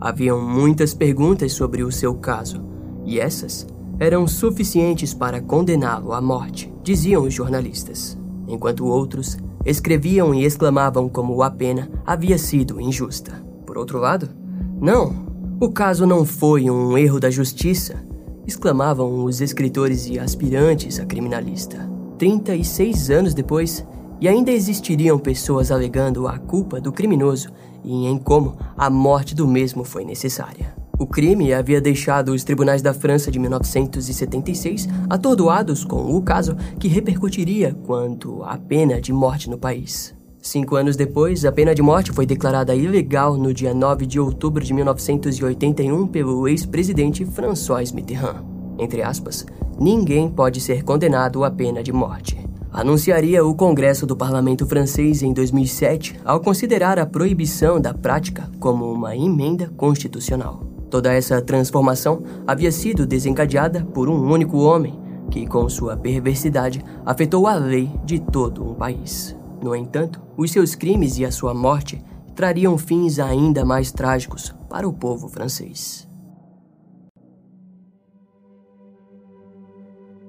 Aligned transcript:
Haviam 0.00 0.40
muitas 0.40 0.94
perguntas 0.94 1.52
sobre 1.52 1.82
o 1.82 1.92
seu 1.92 2.14
caso, 2.14 2.64
e 3.04 3.20
essas 3.20 3.66
eram 3.98 4.26
suficientes 4.26 5.12
para 5.12 5.42
condená-lo 5.42 6.14
à 6.14 6.22
morte, 6.22 6.72
diziam 6.82 7.24
os 7.24 7.34
jornalistas, 7.34 8.18
enquanto 8.48 8.86
outros 8.86 9.36
escreviam 9.64 10.34
e 10.34 10.42
exclamavam 10.42 11.06
como 11.06 11.42
a 11.42 11.50
pena 11.50 11.90
havia 12.06 12.38
sido 12.38 12.80
injusta. 12.80 13.32
Por 13.66 13.76
outro 13.76 13.98
lado, 13.98 14.30
não, 14.80 15.14
o 15.60 15.70
caso 15.70 16.06
não 16.06 16.24
foi 16.24 16.70
um 16.70 16.96
erro 16.96 17.20
da 17.20 17.30
justiça, 17.30 18.02
exclamavam 18.46 19.22
os 19.22 19.42
escritores 19.42 20.08
e 20.08 20.18
aspirantes 20.18 20.98
a 20.98 21.04
criminalista. 21.04 21.90
36 22.16 23.10
anos 23.10 23.34
depois, 23.34 23.86
e 24.18 24.28
ainda 24.28 24.50
existiriam 24.50 25.18
pessoas 25.18 25.70
alegando 25.70 26.26
a 26.26 26.38
culpa 26.38 26.80
do 26.80 26.90
criminoso 26.90 27.50
e 27.84 28.06
em 28.06 28.18
como 28.18 28.56
a 28.76 28.88
morte 28.88 29.34
do 29.34 29.46
mesmo 29.46 29.84
foi 29.84 30.04
necessária. 30.04 30.74
O 30.98 31.06
crime 31.06 31.54
havia 31.54 31.80
deixado 31.80 32.30
os 32.32 32.44
tribunais 32.44 32.82
da 32.82 32.92
França 32.92 33.30
de 33.30 33.38
1976 33.38 34.86
atordoados 35.08 35.82
com 35.82 36.14
o 36.14 36.20
caso 36.20 36.54
que 36.78 36.88
repercutiria 36.88 37.74
quanto 37.86 38.42
à 38.42 38.58
pena 38.58 39.00
de 39.00 39.10
morte 39.10 39.48
no 39.48 39.56
país. 39.56 40.14
Cinco 40.42 40.76
anos 40.76 40.96
depois, 40.96 41.44
a 41.44 41.52
pena 41.52 41.74
de 41.74 41.80
morte 41.80 42.12
foi 42.12 42.26
declarada 42.26 42.74
ilegal 42.74 43.36
no 43.36 43.52
dia 43.52 43.72
9 43.72 44.04
de 44.04 44.20
outubro 44.20 44.62
de 44.62 44.74
1981 44.74 46.06
pelo 46.06 46.46
ex-presidente 46.48 47.24
François 47.24 47.92
Mitterrand. 47.92 48.44
Entre 48.78 49.02
aspas, 49.02 49.46
ninguém 49.78 50.30
pode 50.30 50.60
ser 50.60 50.82
condenado 50.82 51.44
à 51.44 51.50
pena 51.50 51.82
de 51.82 51.92
morte. 51.92 52.49
Anunciaria 52.72 53.44
o 53.44 53.52
Congresso 53.52 54.06
do 54.06 54.16
Parlamento 54.16 54.64
francês 54.64 55.22
em 55.22 55.32
2007 55.32 56.20
ao 56.24 56.38
considerar 56.38 57.00
a 57.00 57.06
proibição 57.06 57.80
da 57.80 57.92
prática 57.92 58.48
como 58.60 58.92
uma 58.92 59.16
emenda 59.16 59.68
constitucional. 59.76 60.62
Toda 60.88 61.12
essa 61.12 61.42
transformação 61.42 62.22
havia 62.46 62.70
sido 62.70 63.04
desencadeada 63.04 63.84
por 63.92 64.08
um 64.08 64.30
único 64.30 64.58
homem 64.58 64.96
que, 65.32 65.48
com 65.48 65.68
sua 65.68 65.96
perversidade, 65.96 66.80
afetou 67.04 67.48
a 67.48 67.54
lei 67.54 67.90
de 68.04 68.20
todo 68.20 68.64
um 68.64 68.74
país. 68.74 69.36
No 69.60 69.74
entanto, 69.74 70.20
os 70.36 70.52
seus 70.52 70.76
crimes 70.76 71.18
e 71.18 71.24
a 71.24 71.32
sua 71.32 71.52
morte 71.52 72.00
trariam 72.36 72.78
fins 72.78 73.18
ainda 73.18 73.64
mais 73.64 73.90
trágicos 73.90 74.54
para 74.68 74.88
o 74.88 74.92
povo 74.92 75.28
francês. 75.28 76.08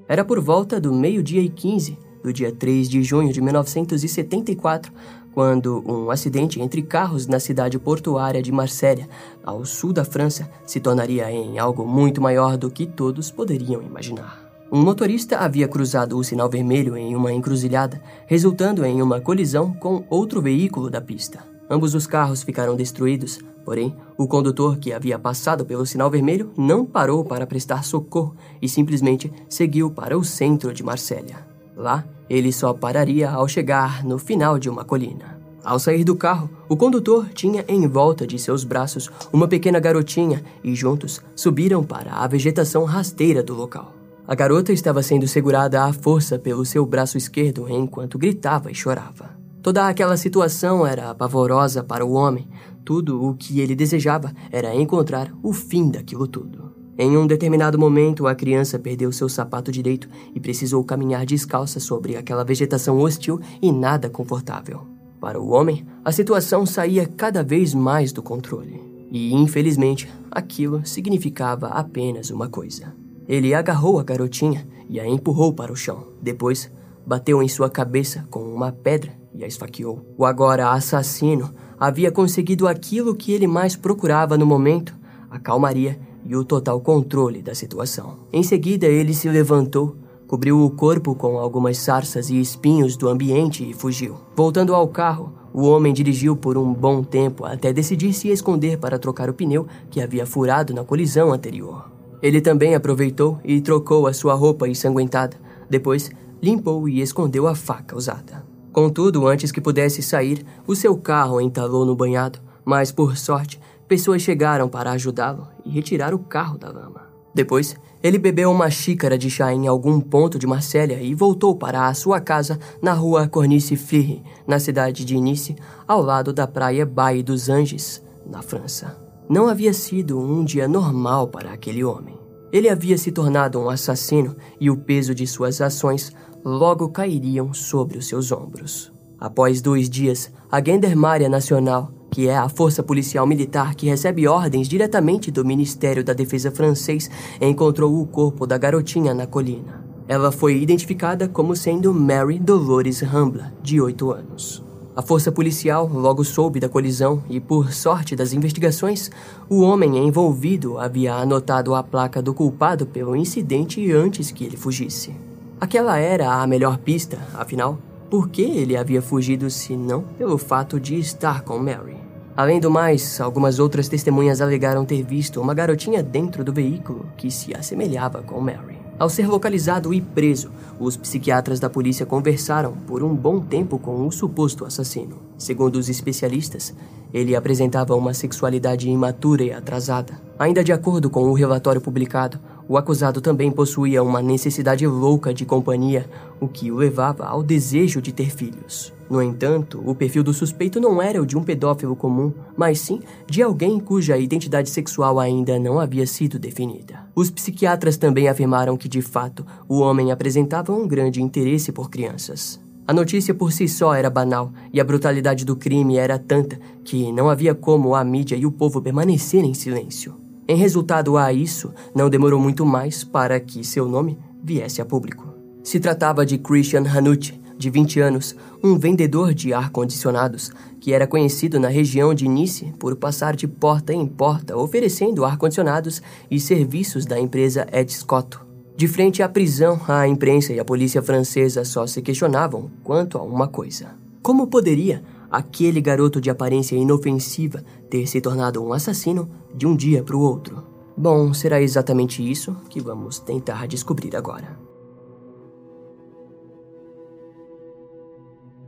Era 0.08 0.26
por 0.26 0.42
volta 0.42 0.82
do 0.82 0.92
meio-dia 0.92 1.42
e 1.42 1.48
15 1.48 2.11
do 2.24 2.32
dia 2.32 2.52
3 2.52 2.90
de 2.90 3.04
junho 3.04 3.32
de 3.32 3.42
1974 3.42 4.92
quando 5.34 5.84
um 5.88 6.12
acidente 6.12 6.60
entre 6.62 6.82
carros 6.82 7.28
na 7.28 7.40
cidade 7.40 7.80
portuária 7.80 8.42
de 8.42 8.52
Marsella, 8.52 9.08
ao 9.44 9.66
sul 9.66 9.94
da 9.94 10.04
França, 10.04 10.50
se 10.66 10.80
tornaria 10.80 11.32
em 11.32 11.58
algo 11.58 11.86
muito 11.86 12.22
maior 12.22 12.58
do 12.58 12.70
que 12.70 12.86
todos 12.86 13.32
poderiam 13.32 13.82
imaginar. 13.82 14.52
Um 14.72 14.82
motorista 14.82 15.38
havia 15.38 15.68
cruzado 15.68 16.18
o 16.18 16.24
sinal 16.24 16.50
vermelho 16.50 16.96
em 16.96 17.16
uma 17.16 17.34
encruzilhada, 17.34 18.02
resultando 18.26 18.86
em 18.86 19.02
uma 19.02 19.20
colisão 19.20 19.74
com 19.74 20.06
outro 20.10 20.42
veículo 20.42 20.90
da 20.90 21.02
pista. 21.02 21.40
Ambos 21.70 21.94
os 21.94 22.08
carros 22.08 22.44
ficaram 22.44 22.76
destruídos, 22.76 23.40
porém, 23.66 23.96
o 24.18 24.28
condutor 24.28 24.78
que 24.78 24.94
havia 24.94 25.20
passado 25.20 25.66
pelo 25.66 25.86
sinal 25.86 26.10
vermelho 26.10 26.52
não 26.58 26.86
parou 26.86 27.24
para 27.24 27.48
prestar 27.48 27.84
socorro 27.84 28.36
e 28.62 28.68
simplesmente 28.68 29.32
seguiu 29.50 29.92
para 29.92 30.18
o 30.18 30.24
centro 30.24 30.74
de 30.74 30.84
Marsella. 30.84 31.51
Lá, 31.82 32.06
ele 32.30 32.54
só 32.54 32.74
pararia 32.74 33.32
ao 33.32 33.48
chegar 33.48 34.06
no 34.06 34.20
final 34.20 34.60
de 34.60 34.70
uma 34.70 34.86
colina. 34.86 35.42
Ao 35.64 35.80
sair 35.80 36.04
do 36.04 36.16
carro, 36.16 36.48
o 36.70 36.78
condutor 36.78 37.30
tinha 37.34 37.66
em 37.68 37.88
volta 37.88 38.28
de 38.28 38.38
seus 38.38 38.64
braços 38.64 39.10
uma 39.34 39.48
pequena 39.48 39.80
garotinha 39.80 40.44
e 40.64 40.76
juntos 40.76 41.20
subiram 41.36 41.84
para 41.84 42.14
a 42.14 42.28
vegetação 42.28 42.84
rasteira 42.86 43.42
do 43.42 43.56
local. 43.56 43.94
A 44.28 44.36
garota 44.36 44.72
estava 44.72 45.02
sendo 45.02 45.28
segurada 45.28 45.84
à 45.84 45.92
força 45.92 46.38
pelo 46.38 46.64
seu 46.66 46.86
braço 46.86 47.18
esquerdo 47.18 47.68
enquanto 47.68 48.20
gritava 48.20 48.70
e 48.72 48.76
chorava. 48.76 49.32
Toda 49.64 49.88
aquela 49.88 50.18
situação 50.18 50.86
era 50.86 51.16
pavorosa 51.16 51.84
para 51.84 52.06
o 52.06 52.14
homem. 52.14 52.48
Tudo 52.86 53.24
o 53.24 53.34
que 53.34 53.60
ele 53.60 53.76
desejava 53.76 54.32
era 54.52 54.76
encontrar 54.76 55.34
o 55.42 55.52
fim 55.52 55.90
daquilo 55.90 56.28
tudo. 56.28 56.61
Em 56.98 57.18
um 57.18 57.26
determinado 57.26 57.80
momento, 57.80 58.28
a 58.28 58.36
criança 58.36 58.78
perdeu 58.78 59.12
seu 59.12 59.30
sapato 59.30 59.72
direito 59.72 60.10
e 60.36 60.40
precisou 60.40 60.84
caminhar 60.84 61.26
descalça 61.26 61.80
sobre 61.80 62.18
aquela 62.18 62.44
vegetação 62.44 63.00
hostil 63.00 63.40
e 63.62 63.72
nada 63.72 64.10
confortável. 64.10 64.82
Para 65.20 65.40
o 65.40 65.50
homem, 65.50 65.86
a 66.04 66.12
situação 66.12 66.66
saía 66.66 67.06
cada 67.06 67.44
vez 67.44 67.74
mais 67.74 68.12
do 68.12 68.22
controle. 68.22 68.82
E, 69.12 69.34
infelizmente, 69.34 70.10
aquilo 70.30 70.86
significava 70.86 71.68
apenas 71.68 72.30
uma 72.30 72.50
coisa. 72.50 72.94
Ele 73.28 73.54
agarrou 73.54 74.00
a 74.00 74.04
garotinha 74.04 74.68
e 74.90 75.00
a 75.00 75.08
empurrou 75.08 75.54
para 75.54 75.72
o 75.72 75.76
chão. 75.76 76.08
Depois, 76.22 76.72
bateu 77.06 77.42
em 77.42 77.48
sua 77.48 77.70
cabeça 77.70 78.26
com 78.30 78.42
uma 78.42 78.72
pedra 78.72 79.14
e 79.34 79.44
a 79.44 79.48
esfaqueou. 79.48 80.06
O 80.18 80.26
agora 80.26 80.72
assassino 80.72 81.54
havia 81.80 82.12
conseguido 82.12 82.68
aquilo 82.68 83.16
que 83.16 83.32
ele 83.32 83.48
mais 83.48 83.76
procurava 83.76 84.38
no 84.38 84.46
momento: 84.46 84.98
a 85.30 85.40
calmaria 85.40 86.00
e 86.26 86.36
o 86.36 86.44
total 86.44 86.80
controle 86.82 87.42
da 87.42 87.56
situação. 87.56 88.20
Em 88.32 88.44
seguida, 88.44 88.86
ele 88.86 89.14
se 89.14 89.30
levantou, 89.30 89.96
cobriu 90.28 90.64
o 90.64 90.70
corpo 90.70 91.14
com 91.16 91.38
algumas 91.38 91.78
sarças 91.78 92.30
e 92.30 92.40
espinhos 92.40 92.96
do 92.96 93.10
ambiente 93.10 93.70
e 93.70 93.74
fugiu. 93.74 94.16
Voltando 94.36 94.74
ao 94.74 94.88
carro, 94.88 95.34
o 95.54 95.64
homem 95.64 95.94
dirigiu 95.94 96.36
por 96.36 96.58
um 96.58 96.74
bom 96.74 97.04
tempo 97.04 97.46
até 97.46 97.74
decidir 97.74 98.14
se 98.14 98.30
esconder 98.30 98.78
para 98.78 98.98
trocar 98.98 99.30
o 99.30 99.34
pneu 99.34 99.68
que 99.90 100.00
havia 100.02 100.26
furado 100.26 100.74
na 100.74 100.84
colisão 100.84 101.34
anterior. 101.34 101.92
Ele 102.22 102.40
também 102.40 102.76
aproveitou 102.76 103.40
e 103.44 103.60
trocou 103.60 104.08
a 104.08 104.14
sua 104.14 104.34
roupa 104.34 104.68
ensanguentada. 104.68 105.36
Depois, 105.70 106.10
limpou 106.42 106.88
e 106.88 107.02
escondeu 107.02 107.48
a 107.48 107.56
faca 107.56 107.96
usada. 107.96 108.46
Contudo, 108.72 109.28
antes 109.28 109.52
que 109.52 109.60
pudesse 109.60 110.02
sair, 110.02 110.46
o 110.66 110.76
seu 110.76 110.96
carro 110.96 111.42
entalou 111.42 111.86
no 111.86 111.96
banhado, 111.96 112.40
mas 112.64 112.92
por 112.92 113.18
sorte, 113.18 113.60
Pessoas 113.92 114.22
chegaram 114.22 114.70
para 114.70 114.92
ajudá-lo 114.92 115.50
e 115.66 115.70
retirar 115.70 116.14
o 116.14 116.20
carro 116.20 116.58
da 116.58 116.72
lama. 116.72 117.10
Depois, 117.36 117.76
ele 118.02 118.18
bebeu 118.18 118.50
uma 118.50 118.70
xícara 118.70 119.18
de 119.18 119.30
chá 119.30 119.52
em 119.52 119.68
algum 119.68 120.00
ponto 120.00 120.40
de 120.40 120.48
Marsella 120.48 120.94
e 120.94 121.14
voltou 121.14 121.58
para 121.58 121.86
a 121.86 121.94
sua 121.94 122.22
casa 122.22 122.58
na 122.82 122.94
rua 122.94 123.28
Cornice 123.28 123.76
Fleury, 123.76 124.24
na 124.48 124.60
cidade 124.60 125.04
de 125.04 125.20
Nice, 125.20 125.58
ao 125.86 126.02
lado 126.02 126.32
da 126.32 126.48
praia 126.48 126.86
Baie 126.86 127.22
dos 127.22 127.50
Anges, 127.50 128.02
na 128.26 128.42
França. 128.42 128.96
Não 129.28 129.50
havia 129.50 129.74
sido 129.74 130.18
um 130.18 130.46
dia 130.46 130.70
normal 130.70 131.28
para 131.28 131.52
aquele 131.52 131.84
homem. 131.84 132.18
Ele 132.50 132.70
havia 132.70 132.98
se 132.98 133.12
tornado 133.12 133.60
um 133.60 133.70
assassino 133.70 134.38
e 134.58 134.70
o 134.70 134.78
peso 134.78 135.14
de 135.14 135.28
suas 135.28 135.60
ações 135.60 136.16
logo 136.46 136.88
cairiam 136.88 137.54
sobre 137.54 137.98
os 137.98 138.08
seus 138.08 138.32
ombros. 138.32 138.90
Após 139.20 139.62
dois 139.62 139.90
dias, 139.90 140.32
a 140.50 140.64
Gendarmeria 140.64 141.28
Nacional 141.28 141.92
que 142.12 142.28
é 142.28 142.38
a 142.38 142.50
força 142.50 142.84
policial 142.84 143.26
militar 143.26 143.74
que 143.74 143.88
recebe 143.88 144.28
ordens 144.28 144.68
diretamente 144.68 145.32
do 145.32 145.46
Ministério 145.46 146.04
da 146.04 146.12
Defesa 146.12 146.52
francês, 146.52 147.10
encontrou 147.40 148.00
o 148.00 148.06
corpo 148.06 148.46
da 148.46 148.58
garotinha 148.58 149.14
na 149.14 149.26
colina. 149.26 149.82
Ela 150.10 150.30
foi 150.30 150.62
identificada 150.62 151.30
como 151.30 151.56
sendo 151.56 151.94
Mary 151.94 152.38
Dolores 152.38 153.00
Rambla, 153.00 153.54
de 153.64 153.80
8 153.80 154.12
anos. 154.12 154.62
A 154.94 155.02
força 155.02 155.32
policial 155.32 155.88
logo 155.88 156.22
soube 156.26 156.60
da 156.60 156.68
colisão 156.68 157.24
e, 157.30 157.40
por 157.40 157.72
sorte 157.72 158.14
das 158.14 158.34
investigações, 158.34 159.10
o 159.50 159.62
homem 159.62 159.98
envolvido 160.06 160.78
havia 160.78 161.14
anotado 161.14 161.74
a 161.74 161.82
placa 161.82 162.22
do 162.22 162.34
culpado 162.34 162.86
pelo 162.86 163.16
incidente 163.16 163.90
antes 163.90 164.32
que 164.32 164.44
ele 164.44 164.58
fugisse. 164.58 165.16
Aquela 165.62 165.98
era 165.98 166.42
a 166.42 166.46
melhor 166.46 166.78
pista, 166.78 167.20
afinal, 167.34 167.80
por 168.10 168.28
que 168.28 168.42
ele 168.42 168.76
havia 168.76 169.02
fugido 169.02 169.50
se 169.50 169.78
não 169.78 170.02
pelo 170.02 170.38
fato 170.38 170.78
de 170.78 171.00
estar 171.00 171.44
com 171.44 171.58
Mary? 171.58 172.01
Além 172.36 172.60
do 172.60 172.72
mais, 172.72 173.20
algumas 173.20 173.60
outras 173.60 173.90
testemunhas 173.90 174.42
alegaram 174.42 174.86
ter 174.86 175.04
visto 175.04 175.42
uma 175.42 175.54
garotinha 175.54 176.02
dentro 176.02 176.44
do 176.44 176.54
veículo 176.54 177.06
que 177.18 177.30
se 177.30 177.54
assemelhava 177.54 178.22
com 178.24 178.40
Mary. 178.40 178.80
Ao 178.98 179.10
ser 179.10 179.28
localizado 179.28 179.94
e 179.94 180.00
preso, 180.00 180.52
os 180.80 180.96
psiquiatras 180.96 181.60
da 181.60 181.70
polícia 181.70 182.06
conversaram 182.06 182.74
por 182.86 183.04
um 183.04 183.16
bom 183.16 183.40
tempo 183.40 183.80
com 183.80 184.06
o 184.08 184.12
suposto 184.12 184.64
assassino. 184.64 185.18
Segundo 185.38 185.76
os 185.76 185.90
especialistas, 185.90 186.74
ele 187.14 187.36
apresentava 187.36 187.96
uma 187.96 188.14
sexualidade 188.14 188.90
imatura 188.90 189.44
e 189.44 189.52
atrasada. 189.52 190.14
Ainda 190.38 190.64
de 190.64 190.72
acordo 190.72 191.10
com 191.10 191.24
o 191.24 191.34
relatório 191.34 191.82
publicado, 191.82 192.40
o 192.72 192.78
acusado 192.78 193.20
também 193.20 193.52
possuía 193.52 194.02
uma 194.02 194.22
necessidade 194.22 194.88
louca 194.88 195.34
de 195.34 195.44
companhia, 195.44 196.10
o 196.40 196.48
que 196.48 196.72
o 196.72 196.78
levava 196.78 197.26
ao 197.26 197.44
desejo 197.44 198.02
de 198.02 198.14
ter 198.14 198.30
filhos. 198.34 198.94
No 199.10 199.22
entanto, 199.22 199.84
o 199.86 199.94
perfil 199.94 200.24
do 200.24 200.34
suspeito 200.34 200.80
não 200.80 201.02
era 201.02 201.22
o 201.22 201.26
de 201.26 201.38
um 201.38 201.44
pedófilo 201.44 201.98
comum, 201.98 202.32
mas 202.56 202.80
sim 202.80 203.02
de 203.28 203.44
alguém 203.44 203.78
cuja 203.78 204.18
identidade 204.18 204.70
sexual 204.70 205.20
ainda 205.20 205.60
não 205.60 205.82
havia 205.82 206.08
sido 206.08 206.40
definida. 206.40 207.06
Os 207.14 207.30
psiquiatras 207.30 207.98
também 207.98 208.30
afirmaram 208.30 208.78
que, 208.78 208.88
de 208.88 209.02
fato, 209.02 209.46
o 209.68 209.82
homem 209.82 210.10
apresentava 210.10 210.72
um 210.72 210.88
grande 210.88 211.22
interesse 211.22 211.74
por 211.74 211.90
crianças. 211.90 212.58
A 212.88 212.94
notícia 212.94 213.34
por 213.34 213.52
si 213.52 213.68
só 213.68 213.94
era 213.94 214.10
banal 214.10 214.54
e 214.72 214.80
a 214.80 214.84
brutalidade 214.86 215.44
do 215.44 215.58
crime 215.58 215.98
era 215.98 216.18
tanta 216.18 216.58
que 216.86 217.12
não 217.12 217.30
havia 217.30 217.54
como 217.54 217.94
a 217.96 218.04
mídia 218.06 218.38
e 218.38 218.46
o 218.46 218.52
povo 218.52 218.82
permanecerem 218.82 219.52
em 219.52 219.54
silêncio. 219.54 220.21
Em 220.52 220.56
resultado 220.58 221.16
a 221.16 221.32
isso, 221.32 221.74
não 221.96 222.10
demorou 222.10 222.38
muito 222.38 222.66
mais 222.66 223.06
para 223.06 223.40
que 223.40 223.64
seu 223.64 223.88
nome 223.88 224.20
viesse 224.44 224.82
a 224.82 224.86
público. 224.86 225.34
Se 225.64 225.80
tratava 225.80 226.26
de 226.26 226.38
Christian 226.38 226.84
Hanucci, 226.84 227.40
de 227.58 227.70
20 227.70 228.02
anos, 228.02 228.36
um 228.62 228.78
vendedor 228.78 229.34
de 229.34 229.54
ar-condicionados, 229.54 230.52
que 230.82 230.92
era 230.92 231.08
conhecido 231.08 231.58
na 231.58 231.70
região 231.70 232.14
de 232.14 232.28
Nice 232.28 232.74
por 232.78 232.98
passar 232.98 233.34
de 233.34 233.48
porta 233.48 233.94
em 233.94 234.06
porta 234.06 234.58
oferecendo 234.58 235.24
ar-condicionados 235.24 236.02
e 236.30 236.38
serviços 236.38 237.06
da 237.06 237.18
empresa 237.18 237.66
Ed 237.72 237.90
Scotto. 237.94 238.46
De 238.76 238.90
frente 238.90 239.24
à 239.24 239.30
prisão, 239.30 239.80
a 239.88 240.06
imprensa 240.06 240.52
e 240.52 240.60
a 240.60 240.66
polícia 240.66 241.02
francesa 241.02 241.64
só 241.64 241.88
se 241.88 242.02
questionavam 242.02 242.70
quanto 242.84 243.18
a 243.18 243.22
uma 243.22 243.48
coisa: 243.48 243.96
como 244.22 244.48
poderia 244.48 245.02
aquele 245.32 245.80
garoto 245.80 246.20
de 246.20 246.30
aparência 246.30 246.76
inofensiva 246.76 247.64
ter 247.90 248.06
se 248.06 248.20
tornado 248.20 248.62
um 248.62 248.74
assassino 248.74 249.30
de 249.56 249.66
um 249.66 249.76
dia 249.76 250.04
para 250.04 250.18
o 250.18 250.22
outro? 250.22 250.64
Bom, 250.98 251.34
será 251.34 251.62
exatamente 251.62 252.22
isso 252.22 252.56
que 252.70 252.82
vamos 252.82 253.18
tentar 253.18 253.66
descobrir 253.68 254.16
agora. 254.16 254.60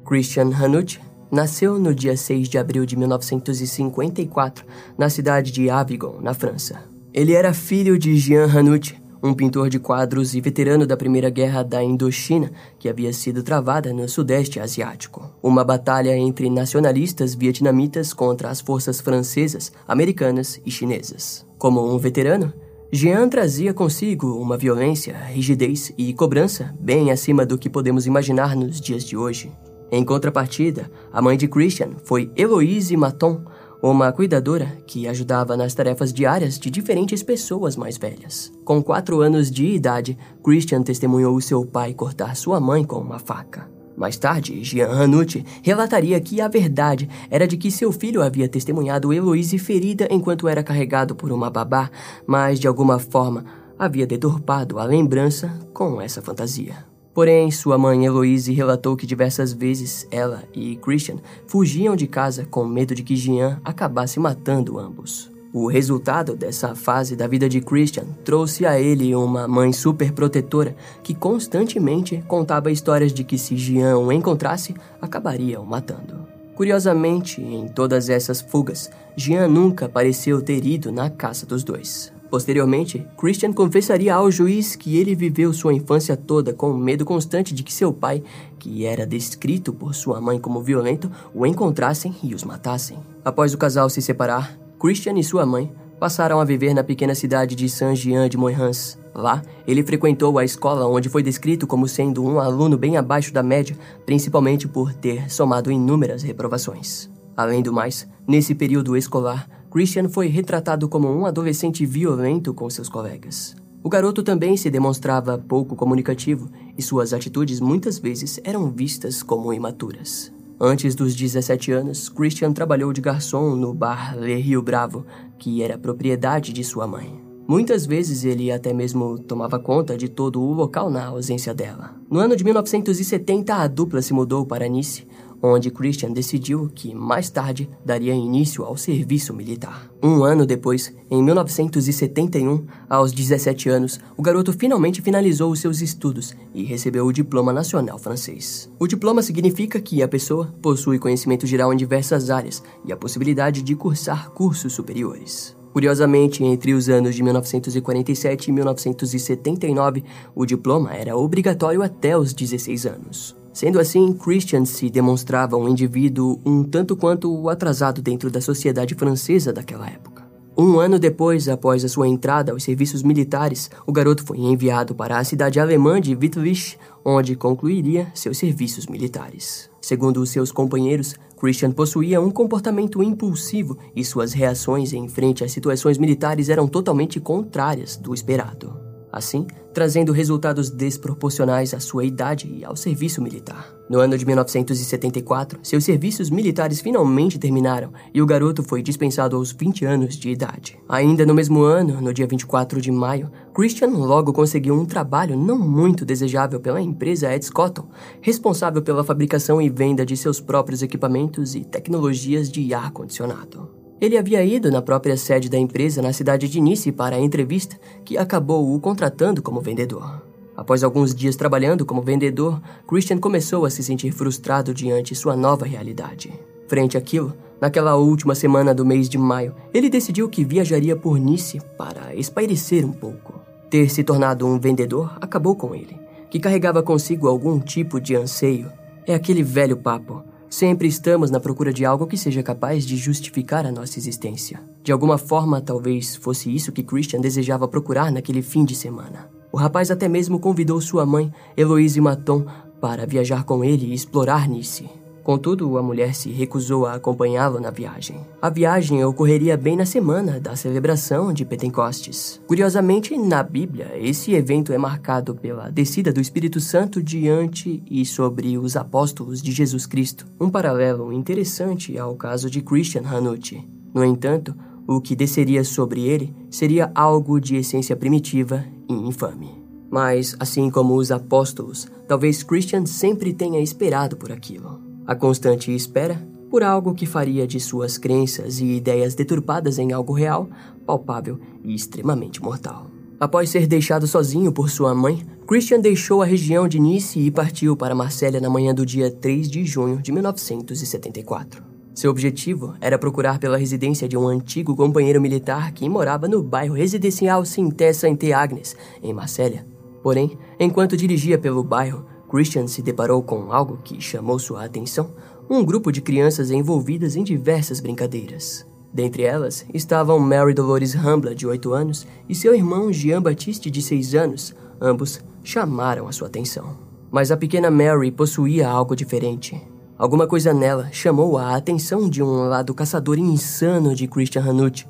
Christian 0.05 0.51
Hanucci 0.55 0.99
nasceu 1.31 1.79
no 1.79 1.93
dia 1.93 2.15
6 2.15 2.47
de 2.47 2.57
abril 2.57 2.85
de 2.85 2.95
1954 2.95 4.65
na 4.97 5.09
cidade 5.09 5.51
de 5.51 5.69
Avignon, 5.69 6.21
na 6.21 6.33
França. 6.33 6.83
Ele 7.13 7.33
era 7.33 7.53
filho 7.53 7.97
de 7.97 8.15
Jean 8.17 8.45
Hanucci, 8.45 8.95
um 9.23 9.33
pintor 9.33 9.69
de 9.69 9.79
quadros 9.79 10.35
e 10.35 10.41
veterano 10.41 10.85
da 10.85 10.97
Primeira 10.97 11.29
Guerra 11.29 11.63
da 11.63 11.81
Indochina 11.81 12.51
que 12.77 12.89
havia 12.89 13.13
sido 13.13 13.41
travada 13.41 13.93
no 13.93 14.07
Sudeste 14.09 14.59
Asiático. 14.59 15.31
Uma 15.41 15.63
batalha 15.63 16.13
entre 16.17 16.49
nacionalistas 16.49 17.33
vietnamitas 17.33 18.13
contra 18.13 18.49
as 18.49 18.59
forças 18.59 18.99
francesas, 18.99 19.71
americanas 19.87 20.59
e 20.65 20.69
chinesas. 20.69 21.45
Como 21.57 21.81
um 21.89 21.97
veterano, 21.97 22.51
Jean 22.91 23.29
trazia 23.29 23.73
consigo 23.73 24.27
uma 24.35 24.57
violência, 24.57 25.15
rigidez 25.15 25.93
e 25.97 26.13
cobrança 26.13 26.75
bem 26.77 27.09
acima 27.09 27.45
do 27.45 27.57
que 27.57 27.69
podemos 27.69 28.05
imaginar 28.05 28.57
nos 28.57 28.81
dias 28.81 29.05
de 29.05 29.15
hoje. 29.15 29.49
Em 29.89 30.03
contrapartida, 30.03 30.91
a 31.13 31.21
mãe 31.21 31.37
de 31.37 31.47
Christian 31.47 31.91
foi 32.03 32.29
Eloise 32.35 32.97
Maton, 32.97 33.41
uma 33.91 34.13
cuidadora 34.13 34.77
que 34.87 35.09
ajudava 35.09 35.57
nas 35.57 35.73
tarefas 35.73 36.13
diárias 36.13 36.57
de 36.57 36.69
diferentes 36.69 37.21
pessoas 37.21 37.75
mais 37.75 37.97
velhas. 37.97 38.49
Com 38.63 38.81
quatro 38.81 39.19
anos 39.19 39.51
de 39.51 39.65
idade, 39.65 40.17
Christian 40.41 40.81
testemunhou 40.81 41.39
seu 41.41 41.65
pai 41.65 41.93
cortar 41.93 42.35
sua 42.37 42.61
mãe 42.61 42.85
com 42.85 42.97
uma 42.97 43.19
faca. 43.19 43.69
Mais 43.97 44.15
tarde, 44.15 44.63
Jean 44.63 44.89
Hanucci 44.89 45.45
relataria 45.61 46.19
que 46.21 46.39
a 46.39 46.47
verdade 46.47 47.09
era 47.29 47.45
de 47.45 47.57
que 47.57 47.69
seu 47.69 47.91
filho 47.91 48.21
havia 48.21 48.47
testemunhado 48.47 49.11
Eloise 49.11 49.57
ferida 49.59 50.07
enquanto 50.09 50.47
era 50.47 50.63
carregado 50.63 51.13
por 51.13 51.31
uma 51.31 51.49
babá, 51.49 51.91
mas 52.25 52.61
de 52.61 52.67
alguma 52.67 52.97
forma 52.97 53.43
havia 53.77 54.07
deturpado 54.07 54.79
a 54.79 54.85
lembrança 54.85 55.51
com 55.73 56.01
essa 56.01 56.21
fantasia. 56.21 56.92
Porém, 57.13 57.51
sua 57.51 57.77
mãe 57.77 58.05
Eloise 58.05 58.51
relatou 58.53 58.95
que 58.95 59.05
diversas 59.05 59.53
vezes 59.53 60.07
ela 60.09 60.43
e 60.53 60.75
Christian 60.77 61.17
fugiam 61.45 61.95
de 61.95 62.07
casa 62.07 62.45
com 62.49 62.65
medo 62.65 62.95
de 62.95 63.03
que 63.03 63.15
Jean 63.15 63.61
acabasse 63.63 64.19
matando 64.19 64.79
ambos. 64.79 65.31
O 65.53 65.67
resultado 65.67 66.35
dessa 66.35 66.73
fase 66.73 67.15
da 67.15 67.27
vida 67.27 67.47
de 67.47 67.61
Christian 67.61 68.05
trouxe 68.25 68.65
a 68.65 68.79
ele 68.79 69.13
uma 69.13 69.47
mãe 69.47 69.71
super 69.71 70.11
protetora 70.11 70.75
que 71.03 71.13
constantemente 71.13 72.23
contava 72.27 72.71
histórias 72.71 73.13
de 73.13 73.23
que 73.23 73.37
se 73.37 73.55
Jean 73.55 73.99
o 73.99 74.11
encontrasse, 74.11 74.73
acabaria 74.99 75.61
o 75.61 75.65
matando. 75.65 76.27
Curiosamente, 76.55 77.41
em 77.41 77.67
todas 77.67 78.09
essas 78.09 78.41
fugas, 78.41 78.89
Jean 79.15 79.47
nunca 79.47 79.89
pareceu 79.89 80.41
ter 80.41 80.65
ido 80.65 80.91
na 80.91 81.09
caça 81.09 81.45
dos 81.45 81.63
dois. 81.63 82.12
Posteriormente, 82.33 83.05
Christian 83.15 83.53
confessaria 83.53 84.15
ao 84.15 84.31
juiz 84.31 84.75
que 84.75 84.97
ele 84.97 85.13
viveu 85.13 85.53
sua 85.53 85.71
infância 85.71 86.17
toda 86.17 86.51
com 86.51 86.73
medo 86.73 87.05
constante 87.05 87.53
de 87.53 87.61
que 87.61 87.71
seu 87.71 87.93
pai, 87.93 88.23
que 88.57 88.87
era 88.87 89.05
descrito 89.05 89.71
por 89.71 89.93
sua 89.93 90.19
mãe 90.19 90.39
como 90.39 90.59
violento, 90.59 91.11
o 91.31 91.45
encontrassem 91.45 92.15
e 92.23 92.33
os 92.33 92.43
matassem. 92.43 92.97
Após 93.23 93.53
o 93.53 93.57
casal 93.59 93.87
se 93.87 94.01
separar, 94.01 94.57
Christian 94.79 95.13
e 95.19 95.23
sua 95.23 95.45
mãe 95.45 95.71
passaram 95.99 96.41
a 96.41 96.43
viver 96.43 96.73
na 96.73 96.83
pequena 96.83 97.13
cidade 97.13 97.53
de 97.53 97.69
Saint-Jean 97.69 98.27
de 98.27 98.35
Moirans. 98.35 98.97
Lá, 99.13 99.43
ele 99.67 99.83
frequentou 99.83 100.39
a 100.39 100.43
escola 100.43 100.87
onde 100.87 101.09
foi 101.09 101.21
descrito 101.21 101.67
como 101.67 101.87
sendo 101.87 102.25
um 102.25 102.39
aluno 102.39 102.79
bem 102.79 102.97
abaixo 102.97 103.31
da 103.31 103.43
média, 103.43 103.77
principalmente 104.07 104.67
por 104.67 104.91
ter 104.91 105.31
somado 105.31 105.71
inúmeras 105.71 106.23
reprovações. 106.23 107.11
Além 107.37 107.61
do 107.61 107.71
mais, 107.71 108.07
nesse 108.27 108.55
período 108.55 108.97
escolar, 108.97 109.47
Christian 109.73 110.07
foi 110.07 110.27
retratado 110.27 110.87
como 110.87 111.09
um 111.09 111.25
adolescente 111.25 111.83
violento 111.83 112.53
com 112.53 112.69
seus 112.69 112.87
colegas. 112.87 113.55
O 113.81 113.89
garoto 113.89 114.21
também 114.21 114.55
se 114.55 114.69
demonstrava 114.69 115.35
pouco 115.35 115.75
comunicativo 115.75 116.47
e 116.77 116.81
suas 116.83 117.11
atitudes 117.11 117.59
muitas 117.59 117.97
vezes 117.97 118.39
eram 118.43 118.69
vistas 118.69 119.23
como 119.23 119.51
imaturas. 119.51 120.31
Antes 120.61 120.93
dos 120.93 121.15
17 121.15 121.71
anos, 121.71 122.07
Christian 122.07 122.53
trabalhou 122.53 122.93
de 122.93 123.01
garçom 123.01 123.55
no 123.55 123.73
bar 123.73 124.15
Le 124.15 124.35
Rio 124.35 124.61
Bravo, 124.61 125.07
que 125.39 125.63
era 125.63 125.75
propriedade 125.75 126.53
de 126.53 126.63
sua 126.63 126.85
mãe. 126.85 127.19
Muitas 127.47 127.87
vezes 127.87 128.23
ele 128.23 128.51
até 128.51 128.71
mesmo 128.73 129.17
tomava 129.17 129.57
conta 129.57 129.97
de 129.97 130.07
todo 130.07 130.39
o 130.39 130.53
local 130.53 130.91
na 130.91 131.07
ausência 131.07 131.51
dela. 131.51 131.95
No 132.11 132.19
ano 132.19 132.35
de 132.35 132.43
1970, 132.43 133.55
a 133.55 133.67
dupla 133.67 134.03
se 134.03 134.13
mudou 134.13 134.45
para 134.45 134.69
Nice, 134.69 135.07
onde 135.43 135.69
Christian 135.69 136.13
decidiu 136.13 136.71
que 136.73 136.95
mais 136.95 137.29
tarde 137.29 137.69
daria 137.85 138.13
início 138.13 138.63
ao 138.63 138.77
serviço 138.77 139.33
militar. 139.33 139.91
Um 140.01 140.23
ano 140.23 140.45
depois, 140.45 140.95
em 141.11 141.21
1971, 141.21 142.65
aos 142.89 143.11
17 143.11 143.67
anos, 143.67 143.99
o 144.15 144.21
garoto 144.21 144.53
finalmente 144.53 145.01
finalizou 145.01 145.51
os 145.51 145.59
seus 145.59 145.81
estudos 145.81 146.33
e 146.53 146.63
recebeu 146.63 147.05
o 147.05 147.11
diploma 147.11 147.51
nacional 147.51 147.99
francês. 147.99 148.71
O 148.79 148.87
diploma 148.87 149.21
significa 149.21 149.81
que 149.81 150.01
a 150.01 150.07
pessoa 150.07 150.55
possui 150.61 150.97
conhecimento 150.97 151.45
geral 151.45 151.73
em 151.73 151.77
diversas 151.77 152.29
áreas 152.29 152.63
e 152.85 152.93
a 152.93 152.97
possibilidade 152.97 153.61
de 153.61 153.75
cursar 153.75 154.29
cursos 154.31 154.71
superiores. 154.71 155.55
Curiosamente, 155.73 156.43
entre 156.43 156.73
os 156.73 156.87
anos 156.87 157.15
de 157.15 157.23
1947 157.23 158.47
e 158.47 158.51
1979, 158.53 160.03
o 160.35 160.45
diploma 160.45 160.93
era 160.93 161.17
obrigatório 161.17 161.81
até 161.81 162.15
os 162.15 162.31
16 162.31 162.85
anos. 162.85 163.42
Sendo 163.53 163.79
assim, 163.79 164.13
Christian 164.13 164.65
se 164.65 164.89
demonstrava 164.89 165.55
um 165.55 165.69
indivíduo 165.69 166.41
um 166.43 166.63
tanto 166.63 166.97
quanto 166.97 167.47
atrasado 167.47 168.01
dentro 168.01 168.31
da 168.31 168.41
sociedade 168.41 168.95
francesa 168.95 169.53
daquela 169.53 169.87
época. 169.87 170.23
Um 170.57 170.79
ano 170.79 170.99
depois, 170.99 171.47
após 171.47 171.83
a 171.85 171.89
sua 171.89 172.07
entrada 172.07 172.51
aos 172.51 172.63
serviços 172.63 173.03
militares, 173.03 173.69
o 173.87 173.91
garoto 173.91 174.23
foi 174.23 174.39
enviado 174.39 174.93
para 174.95 175.17
a 175.17 175.23
cidade 175.23 175.59
alemã 175.59 176.01
de 176.01 176.15
Wittlich, 176.15 176.77
onde 177.05 177.35
concluiria 177.35 178.07
seus 178.13 178.37
serviços 178.37 178.87
militares. 178.87 179.69
Segundo 179.81 180.25
seus 180.25 180.51
companheiros, 180.51 181.15
Christian 181.39 181.71
possuía 181.71 182.21
um 182.21 182.31
comportamento 182.31 183.03
impulsivo 183.03 183.77
e 183.95 184.03
suas 184.03 184.33
reações 184.33 184.93
em 184.93 185.07
frente 185.07 185.43
às 185.43 185.51
situações 185.51 185.97
militares 185.97 186.49
eram 186.49 186.67
totalmente 186.67 187.19
contrárias 187.19 187.97
do 187.97 188.13
esperado 188.13 188.92
assim 189.13 189.45
trazendo 189.73 190.11
resultados 190.11 190.69
desproporcionais 190.69 191.73
à 191.73 191.79
sua 191.79 192.05
idade 192.05 192.47
e 192.47 192.63
ao 192.63 192.75
serviço 192.75 193.21
militar. 193.21 193.73
No 193.89 193.99
ano 193.99 194.17
de 194.17 194.25
1974, 194.25 195.59
seus 195.61 195.83
serviços 195.83 196.29
militares 196.29 196.79
finalmente 196.79 197.39
terminaram 197.39 197.91
e 198.13 198.21
o 198.21 198.25
garoto 198.25 198.63
foi 198.63 198.81
dispensado 198.81 199.35
aos 199.35 199.51
20 199.51 199.85
anos 199.85 200.15
de 200.15 200.29
idade. 200.29 200.79
Ainda 200.87 201.25
no 201.25 201.33
mesmo 201.33 201.63
ano, 201.63 201.99
no 201.99 202.13
dia 202.13 202.27
24 202.27 202.79
de 202.79 202.91
maio, 202.91 203.29
Christian 203.53 203.89
logo 203.89 204.31
conseguiu 204.31 204.75
um 204.75 204.85
trabalho 204.85 205.37
não 205.37 205.57
muito 205.57 206.05
desejável 206.05 206.59
pela 206.59 206.81
empresa 206.81 207.33
Ed 207.33 207.43
Scotton, 207.43 207.87
responsável 208.21 208.81
pela 208.81 209.03
fabricação 209.03 209.61
e 209.61 209.69
venda 209.69 210.05
de 210.05 210.15
seus 210.15 210.39
próprios 210.39 210.81
equipamentos 210.81 211.55
e 211.55 211.65
tecnologias 211.65 212.49
de 212.49 212.73
ar-condicionado. 212.73 213.82
Ele 214.03 214.17
havia 214.17 214.43
ido 214.43 214.69
na 214.69 214.81
própria 214.81 215.15
sede 215.15 215.47
da 215.47 215.57
empresa 215.57 216.01
na 216.01 216.11
cidade 216.11 216.49
de 216.49 216.59
Nice 216.59 216.91
para 216.91 217.15
a 217.15 217.21
entrevista, 217.21 217.79
que 218.03 218.17
acabou 218.17 218.75
o 218.75 218.77
contratando 218.77 219.41
como 219.41 219.61
vendedor. 219.61 220.21
Após 220.57 220.83
alguns 220.83 221.15
dias 221.15 221.37
trabalhando 221.37 221.85
como 221.85 222.01
vendedor, 222.01 222.61
Christian 222.85 223.17
começou 223.17 223.63
a 223.63 223.69
se 223.69 223.81
sentir 223.81 224.11
frustrado 224.11 224.73
diante 224.73 225.15
sua 225.15 225.37
nova 225.37 225.65
realidade. 225.65 226.33
Frente 226.67 226.97
àquilo, 226.97 227.33
naquela 227.61 227.95
última 227.95 228.35
semana 228.35 228.73
do 228.73 228.85
mês 228.85 229.07
de 229.07 229.17
maio, 229.17 229.55
ele 229.73 229.89
decidiu 229.89 230.27
que 230.27 230.43
viajaria 230.43 230.97
por 230.97 231.17
Nice 231.17 231.61
para 231.77 232.13
espairecer 232.13 232.85
um 232.85 232.91
pouco. 232.91 233.39
Ter 233.69 233.89
se 233.89 234.03
tornado 234.03 234.45
um 234.45 234.59
vendedor 234.59 235.17
acabou 235.21 235.55
com 235.55 235.73
ele, 235.73 235.97
que 236.29 236.41
carregava 236.41 236.83
consigo 236.83 237.29
algum 237.29 237.57
tipo 237.57 238.01
de 238.01 238.17
anseio. 238.17 238.69
É 239.07 239.15
aquele 239.15 239.43
velho 239.43 239.77
papo. 239.77 240.25
Sempre 240.53 240.87
estamos 240.87 241.31
na 241.31 241.39
procura 241.39 241.73
de 241.73 241.83
algo 241.83 242.05
que 242.05 242.15
seja 242.15 242.43
capaz 242.43 242.85
de 242.85 242.95
justificar 242.95 243.65
a 243.65 243.71
nossa 243.71 243.97
existência. 243.97 244.61
De 244.83 244.91
alguma 244.91 245.17
forma, 245.17 245.59
talvez 245.59 246.15
fosse 246.15 246.53
isso 246.53 246.71
que 246.71 246.83
Christian 246.83 247.19
desejava 247.19 247.67
procurar 247.67 248.11
naquele 248.11 248.43
fim 248.43 248.63
de 248.63 248.75
semana. 248.75 249.27
O 249.51 249.57
rapaz 249.57 249.89
até 249.89 250.07
mesmo 250.07 250.39
convidou 250.39 250.79
sua 250.79 251.07
mãe, 251.07 251.33
Eloise 251.57 251.99
Maton, 251.99 252.45
para 252.79 253.07
viajar 253.07 253.45
com 253.45 253.63
ele 253.63 253.87
e 253.87 253.93
explorar 253.95 254.47
Nice. 254.47 254.87
Contudo, 255.23 255.77
a 255.77 255.81
mulher 255.81 256.13
se 256.13 256.29
recusou 256.29 256.85
a 256.85 256.95
acompanhá-lo 256.95 257.57
na 257.57 257.71
viagem. 257.71 258.19
A 258.41 258.49
viagem 258.49 259.05
ocorreria 259.05 259.55
bem 259.55 259.77
na 259.77 259.85
semana 259.85 260.37
da 260.37 260.53
celebração 260.53 261.31
de 261.31 261.45
Pentecostes. 261.45 262.41
Curiosamente, 262.45 263.17
na 263.17 263.41
Bíblia, 263.41 263.93
esse 263.95 264.33
evento 264.33 264.73
é 264.73 264.77
marcado 264.77 265.33
pela 265.33 265.69
descida 265.69 266.11
do 266.11 266.19
Espírito 266.19 266.59
Santo 266.59 267.01
diante 267.01 267.81
e 267.89 268.05
sobre 268.05 268.57
os 268.57 268.75
apóstolos 268.75 269.41
de 269.41 269.53
Jesus 269.53 269.85
Cristo, 269.85 270.27
um 270.39 270.49
paralelo 270.49 271.13
interessante 271.13 271.97
ao 271.97 272.15
caso 272.15 272.49
de 272.49 272.61
Christian 272.61 273.03
Hanucci. 273.05 273.65
No 273.93 274.03
entanto, 274.03 274.53
o 274.85 274.99
que 274.99 275.15
desceria 275.15 275.63
sobre 275.63 276.01
ele 276.01 276.35
seria 276.49 276.91
algo 276.93 277.39
de 277.39 277.55
essência 277.55 277.95
primitiva 277.95 278.65
e 278.89 278.93
infame. 278.93 279.63
Mas, 279.89 280.35
assim 280.37 280.69
como 280.69 280.95
os 280.95 281.11
apóstolos, 281.11 281.87
talvez 282.07 282.43
Christian 282.43 282.85
sempre 282.85 283.31
tenha 283.31 283.61
esperado 283.61 284.17
por 284.17 284.31
aquilo. 284.31 284.92
A 285.05 285.15
constante 285.15 285.73
espera 285.73 286.21
por 286.49 286.63
algo 286.63 286.93
que 286.93 287.05
faria 287.05 287.47
de 287.47 287.59
suas 287.59 287.97
crenças 287.97 288.59
e 288.59 288.65
ideias 288.65 289.15
deturpadas 289.15 289.79
em 289.79 289.91
algo 289.91 290.13
real, 290.13 290.47
palpável 290.85 291.39
e 291.63 291.73
extremamente 291.73 292.41
mortal. 292.41 292.87
Após 293.19 293.49
ser 293.49 293.67
deixado 293.67 294.05
sozinho 294.05 294.51
por 294.51 294.69
sua 294.69 294.93
mãe, 294.93 295.25
Christian 295.47 295.79
deixou 295.79 296.21
a 296.21 296.25
região 296.25 296.67
de 296.67 296.79
Nice 296.79 297.19
e 297.19 297.31
partiu 297.31 297.75
para 297.75 297.95
Marsella 297.95 298.39
na 298.39 298.49
manhã 298.49 298.73
do 298.73 298.85
dia 298.85 299.09
3 299.09 299.49
de 299.49 299.65
junho 299.65 300.01
de 300.01 300.11
1974. 300.11 301.63
Seu 301.93 302.09
objetivo 302.09 302.73
era 302.81 302.97
procurar 302.97 303.39
pela 303.39 303.57
residência 303.57 304.07
de 304.07 304.17
um 304.17 304.27
antigo 304.27 304.75
companheiro 304.75 305.21
militar 305.21 305.71
que 305.73 305.87
morava 305.87 306.27
no 306.27 306.41
bairro 306.41 306.75
residencial 306.75 307.45
Sinté 307.45 307.93
Sainte 307.93 308.31
Agnes, 308.31 308.75
em 309.01 309.13
Marsella. 309.13 309.65
Porém, 310.01 310.37
enquanto 310.59 310.97
dirigia 310.97 311.37
pelo 311.37 311.63
bairro, 311.63 312.05
Christian 312.33 312.65
se 312.65 312.81
deparou 312.81 313.21
com 313.21 313.53
algo 313.53 313.77
que 313.83 314.01
chamou 314.01 314.39
sua 314.39 314.65
atenção: 314.65 315.11
um 315.47 315.63
grupo 315.63 315.91
de 315.91 316.01
crianças 316.01 316.49
envolvidas 316.49 317.15
em 317.15 317.23
diversas 317.23 317.79
brincadeiras. 317.79 318.65
Dentre 318.91 319.21
elas 319.21 319.63
estavam 319.71 320.17
Mary 320.17 320.51
Dolores 320.51 320.95
Rambla, 320.95 321.35
de 321.35 321.45
8 321.45 321.71
anos, 321.73 322.07
e 322.27 322.33
seu 322.33 322.55
irmão 322.55 322.91
Jean 322.91 323.21
Baptiste, 323.21 323.69
de 323.69 323.83
6 323.83 324.15
anos. 324.15 324.55
Ambos 324.81 325.21
chamaram 325.43 326.07
a 326.07 326.11
sua 326.11 326.27
atenção. 326.27 326.75
Mas 327.11 327.29
a 327.29 327.37
pequena 327.37 327.69
Mary 327.69 328.09
possuía 328.09 328.67
algo 328.67 328.95
diferente. 328.95 329.61
Alguma 329.95 330.25
coisa 330.25 330.55
nela 330.55 330.89
chamou 330.91 331.37
a 331.37 331.55
atenção 331.55 332.09
de 332.09 332.23
um 332.23 332.47
lado 332.47 332.73
caçador 332.73 333.19
insano 333.19 333.93
de 333.93 334.07
Christian 334.07 334.41
Hanucci, 334.41 334.87